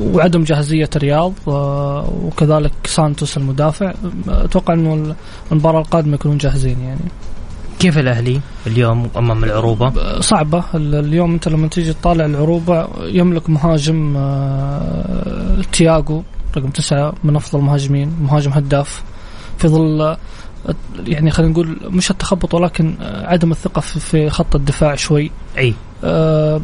وعدم 0.00 0.44
جاهزية 0.44 0.90
رياض 0.96 1.32
وكذلك 1.46 2.72
سانتوس 2.84 3.36
المدافع. 3.36 3.94
أتوقع 4.28 4.74
أنه 4.74 5.14
المباراة 5.52 5.80
القادمة 5.80 6.14
يكونون 6.14 6.38
جاهزين 6.38 6.80
يعني. 6.80 7.00
كيف 7.78 7.98
الأهلي 7.98 8.40
اليوم 8.66 9.08
أمام 9.16 9.44
العروبة؟ 9.44 10.20
صعبة. 10.20 10.64
اليوم 10.74 11.32
أنت 11.32 11.48
لما 11.48 11.68
تيجي 11.68 11.92
تطالع 11.92 12.24
العروبة 12.26 12.88
يملك 13.02 13.50
مهاجم 13.50 14.16
تياغو 15.72 16.22
رقم 16.56 16.70
تسعة 16.70 17.12
من 17.24 17.36
أفضل 17.36 17.58
المهاجمين 17.58 18.12
مهاجم 18.22 18.50
هداف. 18.50 19.02
في 19.58 19.68
ظل 19.68 20.16
يعني 21.06 21.30
خلينا 21.30 21.52
نقول 21.52 21.76
مش 21.84 22.10
التخبط 22.10 22.54
ولكن 22.54 22.94
عدم 23.00 23.50
الثقة 23.50 23.80
في 23.80 24.30
خط 24.30 24.56
الدفاع 24.56 24.94
شوي. 24.94 25.30
أي. 25.58 25.74
آه 26.04 26.60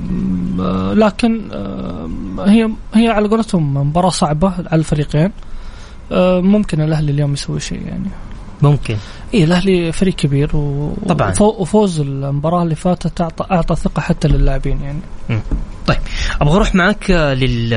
لكن 0.95 1.49
آه 1.53 2.09
هي 2.39 2.71
هي 2.95 3.09
على 3.09 3.29
قولتهم 3.29 3.77
مباراة 3.77 4.11
صعبة 4.11 4.53
على 4.57 4.79
الفريقين. 4.79 5.31
آه 6.13 6.41
ممكن 6.41 6.81
الأهلي 6.81 7.13
اليوم 7.13 7.33
يسوي 7.33 7.61
شيء 7.61 7.83
يعني. 7.87 8.11
ممكن. 8.63 8.97
إي 9.35 9.45
الأهلي 9.45 9.93
فريق 9.93 10.15
كبير 10.15 10.57
و... 10.57 10.95
طبعا. 11.09 11.35
وفوز 11.41 12.01
المباراة 12.01 12.63
اللي 12.63 12.75
فاتت 12.75 13.21
اعطى 13.21 13.47
أعطى 13.51 13.77
ثقة 13.77 14.01
حتى 14.01 14.29
للاعبين 14.29 14.81
يعني. 14.83 15.01
م. 15.31 15.39
طيب 15.87 15.99
أبغى 16.41 16.57
أروح 16.57 16.75
معك 16.75 17.11
لل 17.11 17.71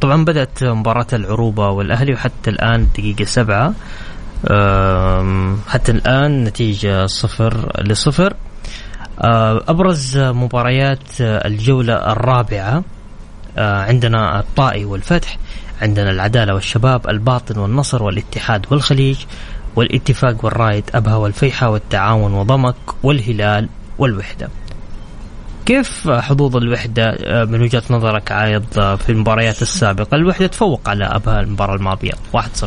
طبعا 0.00 0.24
بدأت 0.24 0.64
مباراة 0.64 1.06
العروبة 1.12 1.68
والأهلي 1.68 2.12
وحتى 2.12 2.50
الآن 2.50 2.86
دقيقة 2.94 3.24
سبعة. 3.24 3.74
حتى 5.68 5.92
الآن 5.92 6.44
نتيجة 6.44 7.06
صفر 7.06 7.82
لصفر. 7.82 8.34
أبرز 9.68 10.18
مباريات 10.18 11.20
الجولة 11.20 12.12
الرابعة 12.12 12.84
عندنا 13.58 14.40
الطائي 14.40 14.84
والفتح 14.84 15.38
عندنا 15.82 16.10
العدالة 16.10 16.54
والشباب 16.54 17.08
الباطن 17.08 17.58
والنصر 17.58 18.02
والاتحاد 18.02 18.66
والخليج 18.70 19.16
والاتفاق 19.76 20.44
والرايد 20.44 20.84
أبها 20.94 21.16
والفيحة 21.16 21.70
والتعاون 21.70 22.34
وضمك 22.34 22.74
والهلال 23.02 23.68
والوحدة. 23.98 24.48
كيف 25.66 26.08
حظوظ 26.10 26.56
الوحدة؟ 26.56 27.16
آه، 27.24 27.44
من 27.44 27.62
وجهة 27.62 27.82
نظرك 27.90 28.32
عايض 28.32 28.64
آه، 28.78 28.96
في 28.96 29.12
المباريات 29.12 29.62
السابقة؟ 29.62 30.14
الوحدة 30.14 30.46
تفوق 30.46 30.88
على 30.88 31.04
أبها 31.04 31.40
المباراة 31.40 31.74
الماضية 31.74 32.12
1-0 32.32 32.66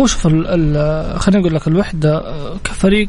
هو 0.00 0.06
شوف 0.06 0.26
خليني 0.26 1.40
أقول 1.40 1.54
لك 1.54 1.68
الوحدة 1.68 2.18
آه، 2.18 2.56
كفريق 2.64 3.08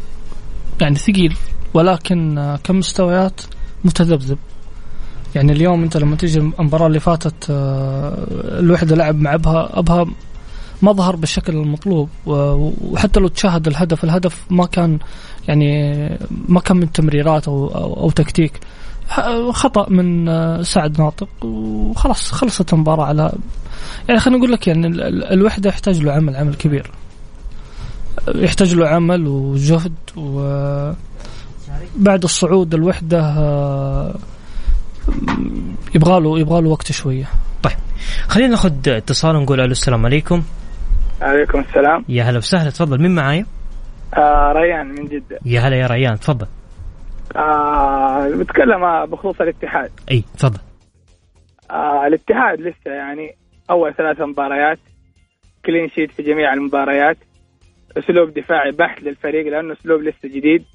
يعني 0.81 0.95
ثقيل 0.95 1.35
ولكن 1.73 2.57
كمستويات 2.63 3.41
متذبذب. 3.83 4.37
يعني 5.35 5.51
اليوم 5.51 5.83
أنت 5.83 5.97
لما 5.97 6.15
تيجي 6.15 6.39
المباراة 6.39 6.87
اللي 6.87 6.99
فاتت 6.99 7.33
الوحدة 7.49 8.95
لعب 8.95 9.15
مع 9.15 9.33
أبها 9.33 9.79
أبها 9.79 10.05
ما 10.81 10.91
ظهر 10.91 11.15
بالشكل 11.15 11.53
المطلوب 11.53 12.09
وحتى 12.25 13.19
لو 13.19 13.27
تشاهد 13.27 13.67
الهدف 13.67 14.03
الهدف 14.03 14.43
ما 14.49 14.65
كان 14.65 14.99
يعني 15.47 15.93
ما 16.47 16.59
كان 16.59 16.77
من 16.77 16.91
تمريرات 16.91 17.47
أو 17.47 17.67
أو, 17.67 17.93
أو 17.93 18.09
تكتيك. 18.09 18.59
خطأ 19.51 19.89
من 19.89 20.27
سعد 20.63 21.01
ناطق. 21.01 21.45
وخلاص 21.45 22.31
خلصت 22.31 22.73
المباراة 22.73 23.05
على 23.05 23.31
يعني 24.07 24.19
خلينا 24.19 24.39
نقول 24.39 24.51
لك 24.51 24.67
يعني 24.67 24.87
الوحدة 25.33 25.69
يحتاج 25.69 26.01
له 26.01 26.11
عمل 26.11 26.35
عمل 26.35 26.55
كبير. 26.55 26.91
يحتاج 28.35 28.75
له 28.75 28.87
عمل 28.87 29.27
وجهد 29.27 29.93
و 30.17 30.39
بعد 31.95 32.23
الصعود 32.23 32.73
الوحدة 32.73 33.19
يبغى 35.95 36.19
له 36.19 36.39
يبغى 36.39 36.61
له 36.61 36.69
وقت 36.69 36.91
شوية. 36.91 37.25
طيب 37.63 37.77
خلينا 38.27 38.49
ناخذ 38.49 38.71
اتصال 38.87 39.35
ونقول 39.35 39.59
ألو 39.61 39.71
السلام 39.71 40.05
عليكم. 40.05 40.43
عليكم 41.21 41.59
السلام. 41.59 42.05
يا 42.09 42.23
هلا 42.23 42.37
وسهلا 42.37 42.69
تفضل. 42.69 43.01
مين 43.01 43.15
معايا؟ 43.15 43.45
آه 44.17 44.53
ريان 44.55 44.87
من 44.87 45.05
جدة. 45.05 45.39
يا 45.45 45.61
هلا 45.61 45.75
يا 45.75 45.87
ريان 45.87 46.19
تفضل. 46.19 46.47
آه 47.35 48.29
بتكلم 48.29 49.05
بخصوص 49.05 49.41
الاتحاد. 49.41 49.91
أي 50.11 50.23
تفضل. 50.37 50.59
آه 51.71 52.07
الاتحاد 52.07 52.61
لسه 52.61 52.91
يعني 52.91 53.35
أول 53.69 53.93
ثلاث 53.93 54.21
مباريات 54.21 54.79
كلين 55.65 55.89
شيت 55.89 56.11
في 56.11 56.23
جميع 56.23 56.53
المباريات. 56.53 57.17
أسلوب 57.97 58.33
دفاعي 58.33 58.71
بحت 58.71 59.01
للفريق 59.01 59.47
لأنه 59.47 59.73
أسلوب 59.73 60.01
لسه 60.01 60.29
جديد 60.29 60.65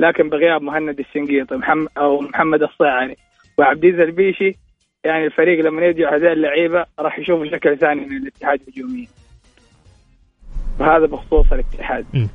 لكن 0.00 0.28
بغياب 0.28 0.62
مهند 0.62 0.98
الشنقيطي 0.98 1.56
محمد 1.56 1.88
أو 1.98 2.20
محمد 2.20 2.62
الصيعاني 2.62 3.16
وعبد 3.58 3.84
البيشي 3.84 4.56
يعني 5.04 5.26
الفريق 5.26 5.64
لما 5.64 5.82
يرجع 5.82 6.16
هذول 6.16 6.32
اللعيبة 6.32 6.84
راح 6.98 7.18
يشوفوا 7.18 7.46
شكل 7.46 7.78
ثاني 7.78 8.00
من 8.00 8.16
الاتحاد 8.16 8.60
هجوميا 8.68 9.06
وهذا 10.80 11.06
بخصوص 11.06 11.52
الاتحاد. 11.52 12.06
م. 12.14 12.26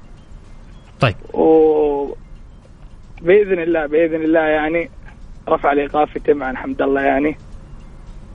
طيب. 1.00 1.16
و 1.34 2.16
بإذن 3.22 3.60
الله 3.60 3.86
بإذن 3.86 4.24
الله 4.24 4.40
يعني 4.40 4.90
رفع 5.50 5.72
الايقاف 5.72 6.16
يتم 6.16 6.44
عن 6.44 6.58
حمد 6.58 6.82
الله 6.82 7.02
يعني. 7.02 7.38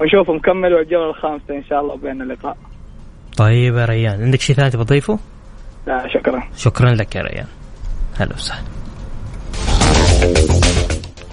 ونشوف 0.01 0.31
مكمل 0.31 0.75
والجولة 0.75 1.11
الخامسة 1.11 1.57
إن 1.57 1.65
شاء 1.65 1.81
الله 1.81 1.97
بين 1.97 2.23
اللقاء. 2.23 2.57
طيب 3.37 3.75
يا 3.75 3.85
ريان 3.85 4.23
عندك 4.23 4.41
شيء 4.41 4.57
ثاني 4.57 4.71
تبغى 4.71 4.85
تضيفه؟ 4.85 5.19
لا 5.87 6.09
شكرا. 6.09 6.43
شكرا 6.57 6.91
لك 6.91 7.17
يا 7.17 7.23
ريان. 7.23 7.47
هلا 8.17 8.35
وسهلا. 8.35 8.67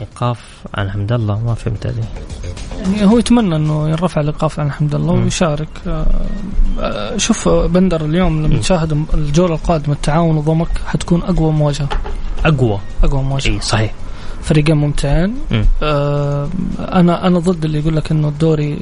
ايقاف 0.01 0.63
عن 0.75 0.91
حمد 0.91 1.11
الله 1.11 1.45
ما 1.45 1.53
فهمت 1.53 1.85
عليه. 1.85 2.03
يعني 2.81 3.11
هو 3.11 3.17
يتمنى 3.17 3.55
إنه 3.55 3.89
يرفع 3.89 4.21
الايقاف 4.21 4.59
عن 4.59 4.71
حمد 4.71 4.95
الله 4.95 5.13
ويشارك. 5.13 5.69
آه، 5.87 6.05
آه، 6.79 7.17
شوف 7.17 7.49
بندر 7.49 8.05
اليوم 8.05 8.45
لما 8.45 8.59
تشاهد 8.59 9.05
الجولة 9.13 9.55
القادمة 9.55 9.93
التعاون 9.93 10.37
وضمك 10.37 10.77
حتكون 10.87 11.21
أقوى 11.21 11.51
مواجهة. 11.51 11.89
أقوى. 12.45 12.79
أقوى 13.03 13.23
مواجهه 13.23 13.53
إي 13.53 13.61
صحيح. 13.61 13.93
فريقين 14.41 14.75
ممتعين 14.77 15.35
آه 15.83 16.49
أنا 16.79 17.27
أنا 17.27 17.39
ضد 17.39 17.65
اللي 17.65 17.79
يقول 17.79 17.95
لك 17.95 18.11
إنه 18.11 18.27
الدوري 18.27 18.79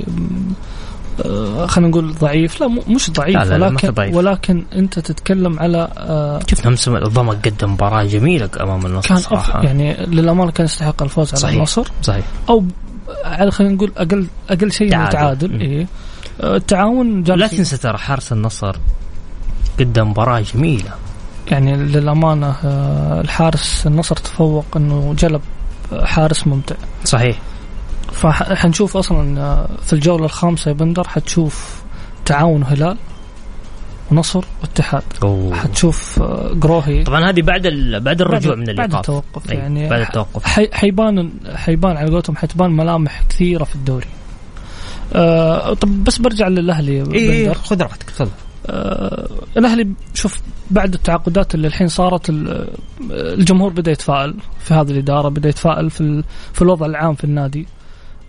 آه 1.25 1.65
خلينا 1.65 1.89
نقول 1.89 2.13
ضعيف. 2.13 2.61
لا 2.61 2.67
مش 2.67 3.11
ضعيف 3.11 3.35
لا 3.35 3.57
لا 3.57 3.67
ولكن 3.67 3.89
ضعيف. 3.89 4.15
ولكن 4.15 4.63
أنت 4.75 4.99
تتكلم 4.99 5.59
على 5.59 5.87
آه 5.97 6.39
شفنا 6.47 6.67
امس 6.67 6.87
الضمك 6.87 7.47
قدم 7.47 7.73
مباراة 7.73 8.03
جميلة 8.03 8.49
أمام 8.61 8.85
النصر 8.85 9.09
كان 9.09 9.17
صراحة. 9.17 9.63
يعني 9.63 9.93
للأمانة 10.05 10.51
كان 10.51 10.65
يستحق 10.65 11.03
الفوز 11.03 11.29
على 11.29 11.37
صحيح. 11.37 11.55
النصر. 11.55 11.87
صحيح. 12.01 12.25
أو 12.49 12.63
على 13.25 13.51
خلينا 13.51 13.73
نقول 13.73 13.91
أقل 13.97 14.27
أقل 14.49 14.71
شيء 14.71 14.91
تعادل, 14.91 15.11
تعادل. 15.11 15.61
إيه. 15.61 15.87
التعاون 16.43 17.23
لا 17.23 17.47
تنسى 17.47 17.77
ترى 17.77 17.97
حارس 17.97 18.31
النصر 18.31 18.75
قدم 19.79 20.09
مباراة 20.09 20.43
جميلة. 20.55 20.91
يعني 21.51 21.75
للأمانة 21.75 22.55
آه، 22.65 23.21
الحارس 23.21 23.87
النصر 23.87 24.15
تفوق 24.15 24.65
إنه 24.75 25.15
جلب 25.19 25.41
حارس 26.03 26.47
ممتع. 26.47 26.75
صحيح. 27.05 27.39
فحنشوف 28.11 28.97
أصلا 28.97 29.41
آه، 29.41 29.67
في 29.85 29.93
الجولة 29.93 30.25
الخامسة 30.25 30.69
يا 30.69 30.75
بندر 30.75 31.07
حتشوف 31.07 31.81
تعاون 32.25 32.63
هلال 32.63 32.97
ونصر 34.11 34.43
واتحاد. 34.61 35.03
أوه. 35.23 35.55
حتشوف 35.55 36.19
قروهي 36.61 37.01
آه، 37.01 37.03
طبعا 37.03 37.29
هذه 37.29 37.41
بعد 37.41 37.67
بعد 38.03 38.21
الرجوع 38.21 38.55
من 38.55 38.69
الايقاف 38.69 38.91
بعد 38.91 38.95
التوقف 38.95 39.49
يعني 39.49 39.89
بعد 39.89 40.01
التوقف. 40.01 40.45
حيبان 40.71 41.31
حيبان 41.55 41.97
على 41.97 42.11
قولتهم 42.11 42.35
حتبان 42.35 42.71
ملامح 42.71 43.23
كثيرة 43.29 43.63
في 43.63 43.75
الدوري. 43.75 44.07
آه 45.13 45.73
طب 45.73 46.03
بس 46.03 46.17
برجع 46.17 46.47
للأهلي 46.47 47.13
إيه 47.13 47.53
خذ 47.53 47.81
راحتك 47.81 48.09
تفضل. 48.09 48.29
آه 48.29 48.50
الأهلي 49.57 49.87
شوف 50.13 50.41
بعد 50.71 50.93
التعاقدات 50.93 51.55
اللي 51.55 51.67
الحين 51.67 51.87
صارت 51.87 52.31
الجمهور 53.11 53.71
بدأ 53.73 53.91
يتفائل 53.91 54.33
في 54.59 54.73
هذه 54.73 54.91
الإدارة 54.91 55.29
بدأ 55.29 55.49
يتفائل 55.49 55.89
في 55.89 56.23
في 56.53 56.61
الوضع 56.61 56.85
العام 56.85 57.13
في 57.13 57.23
النادي. 57.23 57.67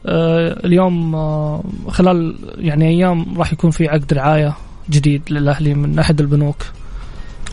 آه 0.07 0.67
اليوم 0.67 1.15
آه 1.15 1.63
خلال 1.89 2.37
يعني 2.59 2.89
أيام 2.89 3.39
راح 3.39 3.53
يكون 3.53 3.71
في 3.71 3.89
عقد 3.89 4.13
رعاية 4.13 4.57
جديد 4.91 5.23
للأهلي 5.31 5.75
من 5.75 5.99
أحد 5.99 6.21
البنوك. 6.21 6.57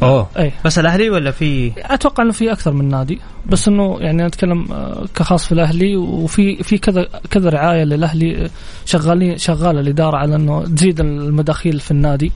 أوه. 0.03 0.27
أي. 0.37 0.51
بس 0.65 0.79
الأهلي 0.79 1.09
ولا 1.09 1.31
في؟ 1.31 1.71
أتوقع 1.77 2.23
إنه 2.23 2.31
في 2.31 2.51
أكثر 2.51 2.73
من 2.73 2.89
نادي. 2.89 3.19
بس 3.45 3.67
إنه 3.67 3.97
يعني 3.99 4.25
أتكلم 4.25 4.71
آه، 4.71 5.05
كخاص 5.15 5.45
في 5.45 5.51
الأهلي 5.51 5.95
وفي 5.95 6.63
في 6.63 6.77
كذا 6.77 7.07
كذا 7.31 7.49
رعاية 7.49 7.83
للأهلي 7.83 8.49
شغالين 8.85 9.37
شغالة 9.37 9.79
الإدارة 9.79 10.17
على 10.17 10.35
إنه 10.35 10.63
تزيد 10.63 10.99
المداخيل 10.99 11.79
في 11.79 11.91
النادي. 11.91 12.31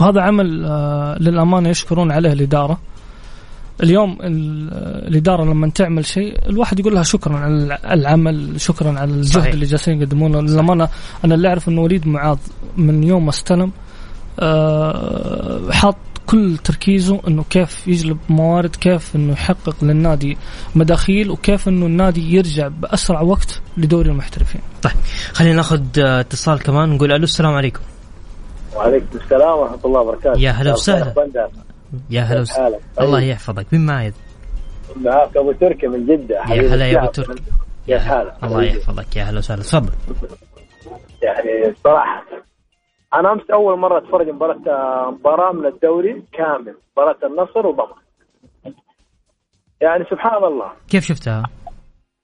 وهذا 0.00 0.20
عمل 0.20 0.64
آه، 0.64 1.16
للأمانة 1.20 1.68
يشكرون 1.68 2.12
عليه 2.12 2.32
الإدارة 2.32 2.78
اليوم 3.82 4.18
الإدارة 4.22 5.44
لما 5.44 5.70
تعمل 5.70 6.06
شيء 6.06 6.48
الواحد 6.48 6.80
يقول 6.80 6.94
لها 6.94 7.02
شكرا 7.02 7.36
على 7.36 7.78
العمل 7.84 8.60
شكرا 8.60 8.98
على 8.98 9.10
الجهد 9.10 9.42
صحيح. 9.42 9.52
اللي 9.52 9.66
جالسين 9.66 10.02
يقدمونه 10.02 10.40
للأمانة 10.40 10.88
أنا 11.24 11.34
اللي 11.34 11.48
أعرف 11.48 11.68
إنه 11.68 11.80
وليد 11.80 12.08
معاذ 12.08 12.38
من 12.76 13.04
يوم 13.04 13.24
ما 13.24 13.30
استلم 13.30 13.72
آه، 14.40 15.70
حط 15.72 15.96
كل 16.26 16.56
تركيزه 16.64 17.20
إنه 17.28 17.44
كيف 17.50 17.88
يجلب 17.88 18.18
موارد 18.28 18.76
كيف 18.76 19.16
إنه 19.16 19.32
يحقق 19.32 19.84
للنادي 19.84 20.36
مداخيل 20.74 21.30
وكيف 21.30 21.68
إنه 21.68 21.86
النادي 21.86 22.34
يرجع 22.34 22.68
بأسرع 22.68 23.20
وقت 23.20 23.60
لدوري 23.76 24.10
المحترفين. 24.10 24.60
طيب 24.82 24.92
خلينا 25.32 25.54
ناخذ 25.54 25.82
اتصال 25.98 26.58
كمان 26.58 26.88
نقول 26.88 27.12
ألو 27.12 27.24
السلام 27.24 27.54
عليكم. 27.54 27.80
وعليكم 28.76 29.18
السلام 29.18 29.58
ورحمة 29.58 29.84
الله 29.84 30.00
وبركاته. 30.00 30.40
يا 30.40 30.50
هلا 30.50 30.72
وسهلا. 30.72 31.14
يا 32.10 32.20
هلا 32.20 32.40
وسهلا. 32.40 32.78
الله 33.00 33.22
يحفظك. 33.22 33.66
مين 33.72 33.86
معي؟ 33.86 34.12
معك 34.96 35.36
أبو 35.36 35.52
تركي 35.52 35.86
من 35.86 36.06
جدة. 36.06 36.36
يا 36.36 36.74
هلا 36.74 36.86
يا 36.86 36.98
أبو 36.98 37.06
تركي. 37.06 37.42
يا 37.88 37.98
هلا. 37.98 38.36
الله 38.44 38.62
يحفظك. 38.62 39.16
يا 39.16 39.22
هلا 39.22 39.38
وسهلا. 39.38 39.62
تفضل. 39.62 39.92
يعني 41.22 41.74
صراحة 41.84 42.24
أنا 43.14 43.32
أمس 43.32 43.50
أول 43.50 43.78
مرة 43.78 43.98
أتفرج 43.98 44.28
مباراة 44.28 45.10
مباراة 45.10 45.52
من 45.52 45.66
الدوري 45.66 46.22
كامل. 46.32 46.74
مباراة 46.92 47.18
النصر 47.24 47.66
وضمك 47.66 48.08
يعني 49.80 50.04
سبحان 50.10 50.44
الله. 50.44 50.72
كيف 50.88 51.04
شفتها؟ 51.04 51.42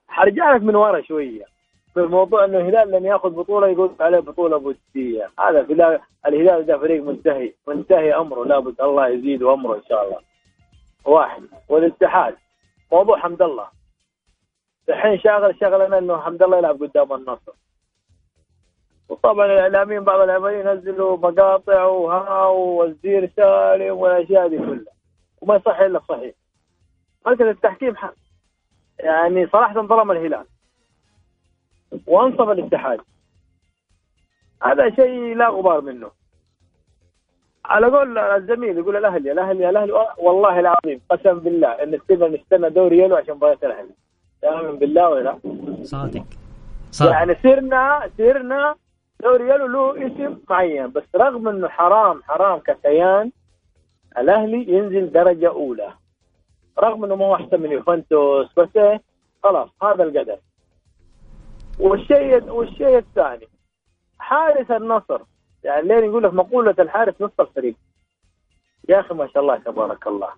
حرجع 0.09 0.57
لك 0.57 0.63
من 0.63 0.77
ورا 0.77 1.03
شوية. 1.03 1.54
في 1.95 2.01
الموضوع 2.01 2.45
انه 2.45 2.59
الهلال 2.59 2.91
لم 2.91 3.07
يأخذ 3.07 3.31
بطولة 3.31 3.69
يقول 3.69 3.95
عليه 4.01 4.19
بطولة 4.19 4.57
وديه 4.57 5.31
هذا 5.39 5.61
الهلال 5.61 6.01
الهلال 6.27 6.67
ده 6.67 6.79
فريق 6.79 7.03
منتهي 7.03 7.53
منتهي 7.69 8.15
أمره. 8.15 8.45
لابد 8.45 8.81
الله 8.81 9.09
يزيد 9.09 9.43
أمره 9.43 9.75
إن 9.77 9.83
شاء 9.89 10.05
الله. 10.07 10.19
واحد. 11.05 11.43
والاتحاد. 11.69 12.37
موضوع 12.93 13.19
حمد 13.19 13.43
الله. 13.43 13.69
الحين 14.89 15.19
شاغل 15.19 15.57
شغلنا 15.61 15.99
إنه 15.99 16.17
حمد 16.17 16.43
الله 16.43 16.59
يلعب 16.59 16.83
قدام 16.83 17.13
النصر. 17.13 17.53
وطبعا 19.09 19.47
الإعلاميين 19.47 20.05
بعض 20.05 20.21
الاعلاميين 20.21 20.67
ينزلوا 20.67 21.17
مقاطع 21.17 21.85
وها 21.85 22.47
والزير 22.47 23.31
سالم 23.37 23.97
والأشياء 23.97 24.49
دي 24.49 24.59
كلها. 24.59 24.95
وما 25.41 25.57
يصح 25.57 25.81
إلا 25.81 25.99
الصحيح 25.99 26.35
مركز 27.27 27.47
التحكيم 27.47 27.97
حق. 27.97 28.15
يعني 28.99 29.47
صراحة 29.47 29.75
ظلم 29.75 30.11
الهلال. 30.11 30.47
وانصف 32.07 32.49
الاتحاد. 32.49 33.01
هذا 34.63 34.91
شيء 34.91 35.37
لا 35.37 35.49
غبار 35.49 35.81
منه. 35.81 36.11
على 37.65 37.87
قول 37.87 38.19
الزميل 38.19 38.79
يقول 38.79 38.97
الأهلي 38.97 39.33
الأهلي 39.33 39.71
الأهلي 39.71 39.93
والله 40.19 40.61
العظيم 40.61 41.01
قسم 41.11 41.39
بالله 41.39 41.69
إن 41.69 41.95
استنى 41.95 42.29
نستنى 42.29 42.71
دوري 42.71 42.99
يلو 42.99 43.17
عشان 43.17 43.35
مباراة 43.35 43.59
الأهلي. 43.63 43.95
امن 44.45 44.79
بالله 44.79 45.11
ولا؟ 45.11 45.39
صادق. 45.83 46.25
صادق. 46.91 47.13
يعني 47.13 47.35
سرنا 47.43 48.11
سرنا 48.19 48.75
دوري 49.21 49.49
يلو 49.49 49.67
له 49.67 50.07
اسم 50.07 50.39
معين 50.51 50.93
بس 50.93 51.05
رغم 51.17 51.49
إنه 51.49 51.69
حرام 51.69 52.23
حرام 52.23 52.59
ككيان 52.59 53.33
الأهلي 54.19 54.73
ينزل 54.73 55.13
درجة 55.13 55.49
أولى. 55.49 55.93
رغم 56.79 57.05
إنه 57.05 57.17
ما 57.17 57.25
هو 57.25 57.35
أحسن 57.35 57.61
من 57.61 57.73
يوفنتوس 57.73 58.59
بس 58.59 58.77
إيه 58.77 59.01
خلاص 59.43 59.69
هذا 59.83 60.03
القدر. 60.05 60.39
والشيء 61.81 62.51
والشيء 62.51 62.99
الثاني 62.99 63.49
حارس 64.19 64.71
النصر. 64.71 65.21
يعني 65.65 65.89
لين 65.89 66.05
يقول 66.05 66.23
لك 66.23 66.35
مقولة 66.35 66.75
الحارس 66.79 67.15
نصف 67.21 67.41
الفريق 67.41 67.75
يا 68.89 69.01
أخي 69.01 69.15
ما 69.15 69.27
شاء 69.27 69.43
الله 69.43 69.57
تبارك 69.57 70.07
الله. 70.07 70.29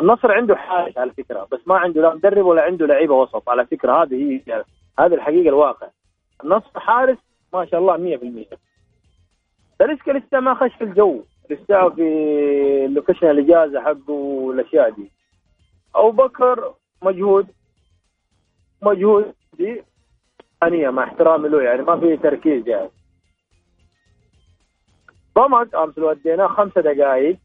النصر 0.00 0.32
عنده 0.32 0.56
حارس 0.56 0.98
على 0.98 1.12
فكرة 1.12 1.48
بس 1.52 1.60
ما 1.66 1.78
عنده 1.78 2.02
لا 2.02 2.14
مدرب 2.14 2.46
ولا 2.46 2.62
عنده 2.62 2.86
لعيبة 2.86 3.14
وسط. 3.14 3.48
على 3.48 3.66
فكرة 3.66 4.02
هذه 4.02 4.14
هي 4.14 4.42
يعني 4.46 4.64
هذه 4.98 5.14
الحقيقة 5.14 5.48
الواقع. 5.48 5.88
النصر 6.44 6.80
حارس 6.80 7.18
ما 7.52 7.66
شاء 7.66 7.80
الله 7.80 7.96
100% 7.96 8.56
تاليسكا 9.78 10.10
لسه 10.10 10.40
ما 10.40 10.54
خش 10.54 10.74
في 10.78 10.84
الجو. 10.84 11.22
لسه 11.50 11.88
في 11.90 12.02
اللوكيشن 12.84 13.30
الإجازة 13.30 13.80
حقه 13.80 14.12
والأشياء 14.12 14.90
دي. 14.90 15.10
أبو 15.94 16.10
بكر 16.10 16.74
مجهود. 17.02 17.46
مجهود. 18.82 19.34
دي 19.58 19.82
ثانية 20.60 20.90
مع 20.90 21.04
احترامي 21.04 21.48
له 21.48 21.62
يعني 21.62 21.82
ما 21.82 22.00
في 22.00 22.16
تركيز 22.16 22.68
يعني. 22.68 22.90
ضمك 25.38 25.74
امس 25.74 25.98
لو 25.98 26.10
اديناه 26.10 26.46
خمسة 26.46 26.80
دقائق 26.80 27.36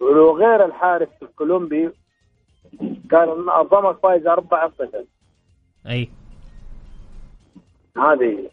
ولو 0.00 0.36
غير 0.36 0.64
الحارس 0.64 1.08
الكولومبي 1.22 1.90
كان 3.10 3.28
الضمك 3.60 3.98
فايز 4.02 4.26
4 4.26 4.72
0 4.78 5.04
أي. 5.86 6.08
هذه. 7.96 8.50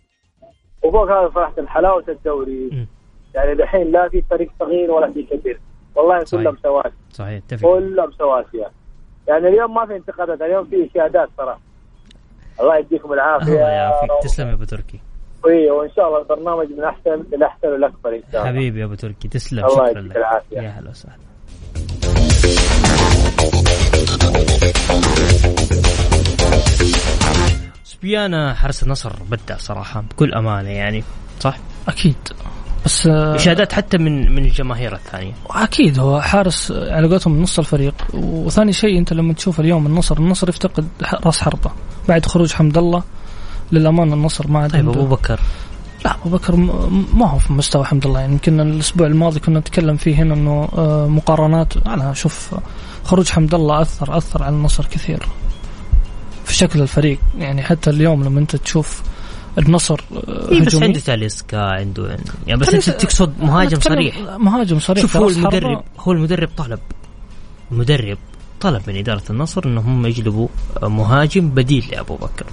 وفوق 0.84 1.12
هذا 1.12 1.32
صراحة 1.34 1.66
حلاوة 1.66 2.04
الدوري. 2.08 2.88
يعني 3.36 3.56
دحين 3.56 3.92
لا 3.92 4.10
في 4.10 4.22
فريق 4.22 4.52
صغير 4.60 4.92
ولا 4.92 5.12
في 5.12 5.24
كبير. 5.24 5.60
والله 5.96 6.26
كلهم 6.32 6.58
سواسي 6.58 6.96
صحيح 7.10 7.44
اتفق. 7.44 7.62
كلهم 7.62 8.12
سواسية 8.12 8.72
يعني. 9.28 9.48
اليوم 9.48 9.74
ما 9.74 9.86
في 9.86 9.96
انتقادات 9.96 10.42
اليوم 10.42 10.66
في 10.66 10.86
اشادات 10.92 11.30
صراحة. 11.38 11.67
الله 12.60 12.78
يديكم 12.78 13.14
العافية. 13.14 13.46
الله 13.46 13.70
يعافيك. 13.70 14.10
تسلم 14.24 14.48
يا 14.48 14.54
أبو 14.54 14.64
تركي. 14.64 15.00
اي 15.48 15.72
وإن 15.72 15.90
شاء 15.96 16.08
الله 16.08 16.22
البرنامج 16.22 16.68
من 16.78 16.84
أحسن 16.84 17.24
إلى 17.34 17.46
أحسن 17.46 17.68
والاكبر 17.68 18.16
إن 18.16 18.24
شاء 18.32 18.42
الله. 18.42 18.52
حبيبي 18.54 18.80
يا 18.80 18.86
أبو 18.86 18.96
تركي 18.96 19.28
تسلم. 19.28 19.66
الله 19.66 19.90
يديك 19.90 20.18
العافية. 20.18 20.62
يا 20.62 20.70
هلا 20.70 20.90
وسهلا. 20.90 21.18
سبيانا 27.84 28.54
حرس 28.54 28.84
النصر 28.84 29.12
بدع 29.32 29.58
صراحة 29.58 30.02
بكل 30.02 30.34
أمانة 30.34 30.70
يعني 30.70 31.04
صح؟ 31.40 31.58
أكيد. 31.88 32.16
بس 32.86 33.08
إشادات 33.08 33.74
حتى 33.74 33.98
من 33.98 34.32
من 34.36 34.46
الجماهير 34.46 34.96
الثانية. 34.96 35.34
أكيد 35.50 36.00
هو 36.00 36.22
حارس 36.22 36.72
على 36.72 37.08
قولتهم 37.08 37.34
من 37.34 37.42
نص 37.42 37.60
الفريق. 37.60 37.94
وثاني 38.14 38.74
شيء 38.74 39.00
أنت 39.00 39.14
لما 39.14 39.34
تشوف 39.34 39.60
اليوم 39.60 39.86
النصر 39.86 40.18
النصر 40.18 40.50
يفتقد 40.50 40.88
راس 41.26 41.42
حربة. 41.42 41.72
بعد 42.10 42.26
خروج 42.26 42.54
حمد 42.54 42.78
الله 42.78 43.04
للأمانة 43.72 44.14
النصر 44.14 44.48
ما 44.48 44.60
عاد 44.60 44.72
طيب 44.72 44.90
أبو 44.90 45.06
بكر؟ 45.06 45.40
لا 46.06 46.16
أبو 46.16 46.30
بكر 46.30 46.56
ما 47.14 47.30
هو 47.30 47.38
في 47.40 47.54
مستوى 47.54 47.86
حمد 47.86 48.06
الله. 48.06 48.20
يعني 48.20 48.34
يمكن 48.34 48.60
الأسبوع 48.60 49.08
الماضي 49.08 49.40
كنا 49.40 49.60
نتكلم 49.60 49.98
فيه 49.98 50.16
هنا 50.16 50.34
إنه 50.34 50.70
آه، 50.78 51.08
مقارنات 51.08 51.78
أنا 51.78 52.12
أشوف 52.12 52.56
خروج 53.04 53.30
حمد 53.30 53.54
الله 53.54 53.82
أثر 53.82 54.18
أثر 54.18 54.44
على 54.44 54.56
النصر 54.56 54.86
كثير 54.86 55.24
في 56.46 56.54
شكل 56.54 56.82
الفريق. 56.82 57.20
يعني 57.38 57.64
حتى 57.64 57.90
اليوم 57.90 58.24
لما 58.24 58.40
أنت 58.40 58.56
تشوف 58.56 59.02
النصر 59.58 60.02
إيه 60.52 60.62
بس 60.62 60.76
عنده 60.76 61.00
تاليسكا 61.00 61.58
عنده 61.58 62.18
يعني. 62.48 62.60
بس 62.60 62.74
أنت 62.74 62.90
تقصد 62.90 63.34
مهاجم 63.40 63.80
صريح. 63.80 64.18
مهاجم 64.38 64.80
صريح 64.80 65.02
شوف 65.02 65.18
هو 65.18 65.30
المدرب 65.30 65.84
هو 66.00 66.12
المدرب 66.12 66.50
طلب 66.58 66.80
المدرب 67.72 68.18
طلب 68.62 68.82
من 68.88 68.98
إدارة 68.98 69.24
النصر 69.30 69.66
أنهم 69.66 70.06
يجلبوا 70.06 70.48
مهاجم 70.84 71.50
بديل 71.50 71.86
لأبو 71.92 72.16
بكر. 72.16 72.46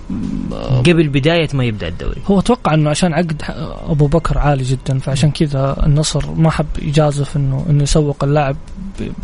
قبل 0.80 1.08
بداية 1.08 1.48
ما 1.54 1.64
يبدأ 1.64 1.88
الدوري. 1.88 2.20
هو 2.26 2.40
توقع 2.40 2.74
أنه 2.74 2.90
عشان 2.90 3.12
عقد 3.14 3.42
أبو 3.88 4.06
بكر 4.06 4.38
عالي 4.38 4.64
جدا 4.64 4.98
فعشان 4.98 5.30
كذا 5.30 5.76
النصر 5.86 6.30
ما 6.30 6.50
حب 6.50 6.66
يجازف 6.82 7.36
أنه 7.36 7.66
أنه 7.70 7.82
يسوق 7.82 8.24
اللاعب 8.24 8.56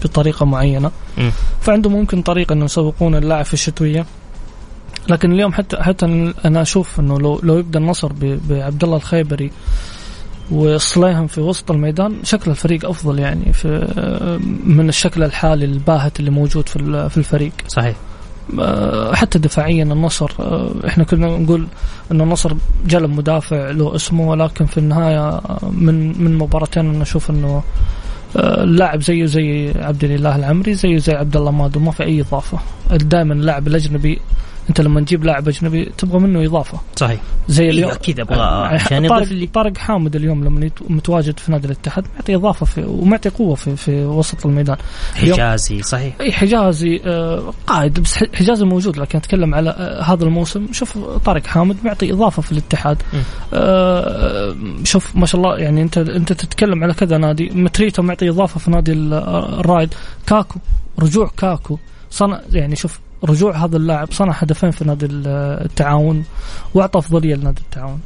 بطريقة 0.04 0.46
معينة. 0.46 0.90
م. 1.18 1.30
فعنده 1.60 1.90
ممكن 1.90 2.22
طريقة 2.22 2.52
أنه 2.52 2.64
يسوقون 2.64 3.14
اللاعب 3.14 3.44
في 3.44 3.54
الشتوية. 3.54 4.06
لكن 5.10 5.32
اليوم 5.32 5.52
حتى 5.52 5.76
حتى 5.76 6.32
أنا 6.44 6.62
أشوف 6.62 7.00
إنه 7.00 7.20
لو 7.20 7.40
لو 7.42 7.58
يبدأ 7.58 7.78
النصر 7.78 8.12
بعبد 8.48 8.84
الله 8.84 8.96
الخيبري 8.96 9.50
وصليهم 10.50 11.26
في 11.26 11.40
وسط 11.40 11.70
الميدان 11.70 12.16
شكل 12.22 12.50
الفريق 12.50 12.88
أفضل 12.88 13.18
يعني 13.18 13.52
في 13.52 13.68
من 14.64 14.88
الشكل 14.88 15.22
الحالي 15.22 15.64
الباهت 15.64 16.20
اللي 16.20 16.30
موجود 16.30 16.68
في 16.68 17.08
في 17.10 17.16
الفريق. 17.16 17.52
صحيح. 17.68 17.96
آه، 18.60 19.14
حتى 19.14 19.38
دفاعيا 19.38 19.82
النصر 19.82 20.30
آه، 20.40 20.70
إحنا 20.86 21.04
كنا 21.04 21.26
نقول 21.26 21.66
إنه 22.12 22.24
النصر 22.24 22.52
جلب 22.86 23.10
مدافع 23.10 23.70
له 23.70 23.94
اسمه 23.94 24.28
ولكن 24.28 24.66
في 24.66 24.78
النهاية 24.78 25.28
آه، 25.28 25.58
من 25.72 26.24
من 26.24 26.38
مباراتين 26.38 26.94
أنا 26.94 27.02
أشوف 27.02 27.30
إنه 27.30 27.62
اللاعب 28.36 29.02
زيه 29.02 29.24
زي 29.24 29.72
عبد 29.76 30.04
الإله 30.04 30.36
العمري 30.36 30.74
زيه 30.74 30.98
زي 30.98 31.12
عبد 31.12 31.36
الله 31.36 31.50
مادو 31.50 31.80
ما 31.80 31.90
في 31.90 32.02
أي 32.02 32.20
إضافة. 32.20 32.58
دائما 32.90 33.34
اللاعب 33.34 33.66
الأجنبي 33.66 34.18
انت 34.70 34.80
لما 34.80 35.00
تجيب 35.00 35.24
لاعب 35.24 35.48
اجنبي 35.48 35.84
تبغى 35.98 36.18
منه 36.18 36.44
اضافة. 36.44 36.80
صحيح. 36.96 37.20
زي 37.48 37.64
إيه، 37.64 37.70
اليوم. 37.70 37.90
أكيد 37.90 38.20
أبغى. 38.20 38.40
عشان 38.40 39.08
طارق, 39.08 39.22
يضيف 39.22 39.32
لي. 39.32 39.46
طارق 39.46 39.78
حامد 39.78 40.16
اليوم 40.16 40.44
لما 40.44 40.70
متواجد 40.88 41.38
في 41.38 41.52
نادي 41.52 41.66
الاتحاد 41.66 42.04
معطي 42.16 42.34
إضافة 42.34 42.66
في 42.66 42.82
ومعطي 42.84 43.28
قوة 43.28 43.54
في 43.54 43.76
في 43.76 44.04
وسط 44.04 44.46
الميدان. 44.46 44.76
حجازي 45.14 45.82
صحيح. 45.82 46.14
اي 46.20 46.32
حجازي 46.32 47.00
آه، 47.06 47.52
قائد. 47.66 48.00
بس 48.00 48.24
حجازي 48.34 48.64
موجود 48.64 48.96
لكن 48.96 49.18
أتكلم 49.18 49.54
على 49.54 49.70
آه، 49.70 50.02
هذا 50.02 50.24
الموسم. 50.24 50.72
شوف 50.72 50.98
طارق 50.98 51.46
حامد 51.46 51.76
معطي 51.84 52.12
إضافة 52.12 52.42
في 52.42 52.52
الاتحاد. 52.52 53.02
آه، 53.54 54.54
شوف 54.84 55.16
ما 55.16 55.26
شاء 55.26 55.40
الله 55.40 55.58
يعني 55.58 55.82
انت 55.82 55.98
أنت 55.98 56.32
تتكلم 56.32 56.84
على 56.84 56.94
كذا 56.94 57.18
نادي. 57.18 57.50
متريتا 57.54 58.02
معطي 58.02 58.28
إضافة 58.28 58.60
في 58.60 58.70
نادي 58.70 58.92
ال- 58.92 59.14
الرايد 59.60 59.94
كاكو 60.26 60.58
رجوع 60.98 61.30
كاكو. 61.36 61.78
صنع 62.10 62.40
يعني 62.52 62.76
شوف 62.76 63.00
رجوع 63.24 63.56
هذا 63.64 63.76
اللاعب 63.76 64.12
صنع 64.12 64.32
هدفين 64.32 64.70
في 64.70 64.84
نادي 64.84 65.06
ال- 65.06 65.26
التعاون 65.64 66.24
وأعطى 66.74 66.98
أفضلية 66.98 67.34
لنادي 67.34 67.60
التعاون. 67.60 68.00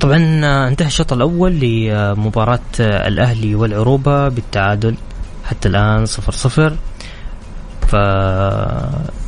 طبعا 0.00 0.40
آه، 0.44 0.68
انتهى 0.68 0.86
الشوط 0.86 1.12
الأول 1.12 1.52
لمباراة 1.60 2.58
آه، 2.80 3.08
الأهلي 3.08 3.54
والعروبة 3.54 4.28
بالتعادل 4.28 4.94
حتى 5.44 5.68
الآن 5.68 6.06
صفر 6.06 6.32
صفر. 6.32 6.76
ف 7.88 7.96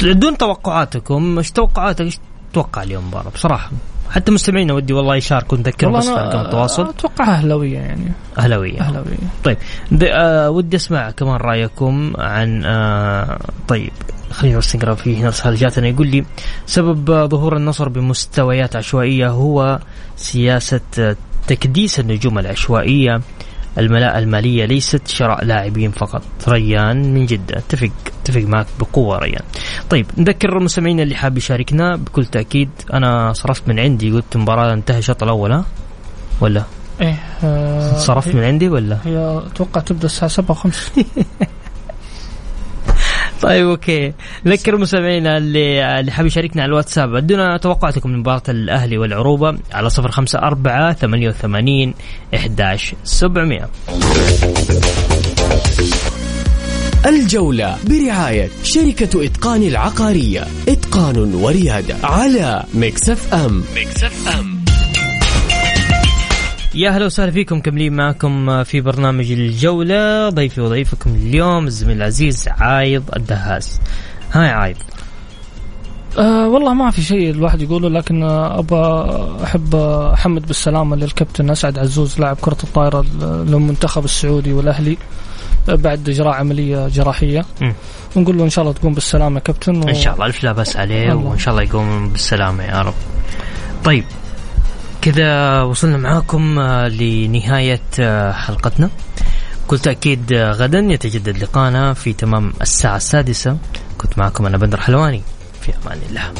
دون 0.02 0.38
توقعاتكم 0.38 1.38
إيش 1.38 1.50
توقعاتك؟ 1.50 2.00
إيش 2.00 2.18
تتوقع 2.52 2.82
اليوم 2.82 3.06
مباراة؟ 3.08 3.30
بصراحة. 3.30 3.70
حتى 4.12 4.32
مستمعينا 4.32 4.74
ودي 4.74 4.92
والله 4.92 5.16
يشاركوا 5.16 5.58
نذكرهم 5.58 5.92
بس 5.98 6.04
في 6.08 6.12
أرقام 6.12 6.40
التواصل. 6.46 6.88
أتوقع 6.88 7.24
أهلاوية 7.24 7.78
يعني. 7.78 8.12
أهلاوية. 8.38 8.80
أهلاوية. 8.80 9.16
طيب 9.44 9.56
آه 10.02 10.50
ودي 10.50 10.76
أسمع 10.76 11.10
كمان 11.10 11.36
رأيكم 11.36 12.12
عن 12.18 12.64
آه 12.64 13.38
طيب 13.68 13.90
خلينا 14.30 14.58
بس 14.58 14.76
نقرأ 14.76 14.94
في 14.94 15.16
هنا 15.16 15.28
رسالة 15.28 15.56
جاتنا 15.56 15.88
يقول 15.88 16.06
لي 16.06 16.24
سبب 16.66 17.10
ظهور 17.28 17.56
النصر 17.56 17.88
بمستويات 17.88 18.76
عشوائية 18.76 19.28
هو 19.28 19.78
سياسة 20.16 20.80
آه، 20.98 21.16
تكديس 21.46 22.00
النجوم 22.00 22.38
العشوائية 22.38 23.20
الملاءة 23.78 24.18
المالية 24.18 24.64
ليست 24.64 25.08
شراء 25.08 25.44
لاعبين 25.44 25.90
فقط. 25.90 26.22
ريان 26.48 27.14
من 27.14 27.26
جدة. 27.26 27.58
اتفق. 27.58 27.90
اتفق 28.22 28.40
معك 28.40 28.66
بقوة 28.80 29.18
ريان. 29.18 29.42
طيب 29.90 30.06
نذكر 30.18 30.58
المستمعين 30.58 31.00
اللي 31.00 31.14
حاب 31.14 31.38
يشاركنا. 31.38 31.96
بكل 31.96 32.26
تأكيد 32.26 32.70
أنا 32.92 33.32
صرفت 33.32 33.68
من 33.68 33.80
عندي. 33.80 34.10
قلت 34.10 34.36
المباراة 34.36 34.72
انتهى 34.72 34.98
الشوط 34.98 35.22
الأول 35.22 35.52
ها؟ 35.52 35.64
ولا؟ 36.40 36.64
إيه 37.00 37.18
آه، 37.44 37.98
صرفت 37.98 38.34
من 38.34 38.44
عندي 38.44 38.68
ولا؟ 38.68 38.98
هي 39.04 39.42
أتوقع 39.46 39.80
تبدأ 39.80 40.06
الساعة 40.06 40.30
7 40.30 40.54
5 40.54 40.92
طيب 43.42 43.66
أوكي. 43.66 44.12
نذكر 44.46 44.76
مستمعينا 44.76 45.36
اللي 45.36 46.00
اللي 46.00 46.12
حاب 46.12 46.26
يشاركنا 46.26 46.62
على 46.62 46.70
الواتساب. 46.70 47.14
ادونا 47.14 47.56
توقعاتكم 47.56 48.10
من 48.10 48.18
مباراة 48.18 48.42
الأهلي 48.48 48.98
والعروبة 48.98 49.58
على 49.72 49.90
صفر 49.90 50.10
خمسة 50.10 50.38
أربعة 50.38 50.92
ثمانية 50.92 51.28
وثمانين 51.28 51.94
إحداش 52.34 52.94
سبعمية. 53.04 53.68
الجولة 57.06 57.76
برعاية 57.84 58.48
شركة 58.62 59.24
إتقان 59.26 59.62
العقارية. 59.62 60.46
إتقان 60.68 61.34
وريادة 61.34 61.96
على 62.04 62.64
Mix 62.74 63.34
FM. 63.34 63.64
Mix 63.76 64.38
FM. 64.38 64.51
يا 66.74 66.90
أهلا 66.90 67.06
وسهلا 67.06 67.30
فيكم 67.30 67.60
كملين 67.60 67.92
معكم 67.92 68.64
في 68.64 68.80
برنامج 68.80 69.32
الجولة 69.32 70.28
ضيفي 70.28 70.60
وضيفكم 70.60 71.10
اليوم 71.10 71.66
الزميل 71.66 71.96
العزيز 71.96 72.48
عايض 72.48 73.02
الدهاس 73.16 73.80
هاي 74.32 74.48
عايض 74.48 74.76
أه 76.18 76.48
والله 76.48 76.74
ما 76.74 76.90
في 76.90 77.02
شيء 77.02 77.30
الواحد 77.30 77.62
يقوله 77.62 77.88
لكن 77.88 78.22
ابى 78.22 79.10
أحب 79.44 79.74
أحمد 80.14 80.46
بالسلامة 80.46 80.96
للكابتن 80.96 81.50
أسعد 81.50 81.78
عزوز 81.78 82.20
لاعب 82.20 82.36
كرة 82.40 82.56
الطائره 82.64 83.04
للمنتخب 83.22 84.04
السعودي 84.04 84.52
والأهلي 84.52 84.96
بعد 85.68 86.08
إجراء 86.08 86.34
عملية 86.34 86.88
جراحية 86.88 87.44
مم. 87.60 87.74
ونقول 88.16 88.38
له 88.38 88.44
إن 88.44 88.50
شاء 88.50 88.62
الله 88.62 88.74
تقوم 88.74 88.94
بالسلامة 88.94 89.40
كابتن 89.40 89.76
و... 89.84 89.88
إن 89.88 89.94
شاء 89.94 90.14
الله 90.14 90.26
ألف 90.26 90.44
لا 90.44 90.52
باس 90.52 90.76
عليه 90.76 91.12
الله. 91.12 91.24
وإن 91.30 91.38
شاء 91.38 91.54
الله 91.54 91.62
يقوم 91.62 92.08
بالسلامة 92.08 92.64
يا 92.64 92.82
رب. 92.82 92.94
طيب 93.84 94.04
كذا 95.02 95.62
وصلنا 95.62 95.96
معاكم 95.96 96.58
آه، 96.58 96.88
لنهاية 96.88 97.80
آه، 98.00 98.32
حلقتنا. 98.32 98.90
بكل 99.64 99.78
تاكيد 99.78 100.32
آه، 100.32 100.52
غدا 100.52 100.78
يتجدد 100.78 101.38
لقانا 101.38 101.94
في 101.94 102.12
تمام 102.12 102.52
الساعة 102.62 102.96
السادسة 102.96 103.58
كنت 103.98 104.18
معكم 104.18 104.46
أنا 104.46 104.58
بندر 104.58 104.80
حلواني 104.80 105.22
في 105.60 105.72
أمان 105.86 105.98
الله. 106.10 106.32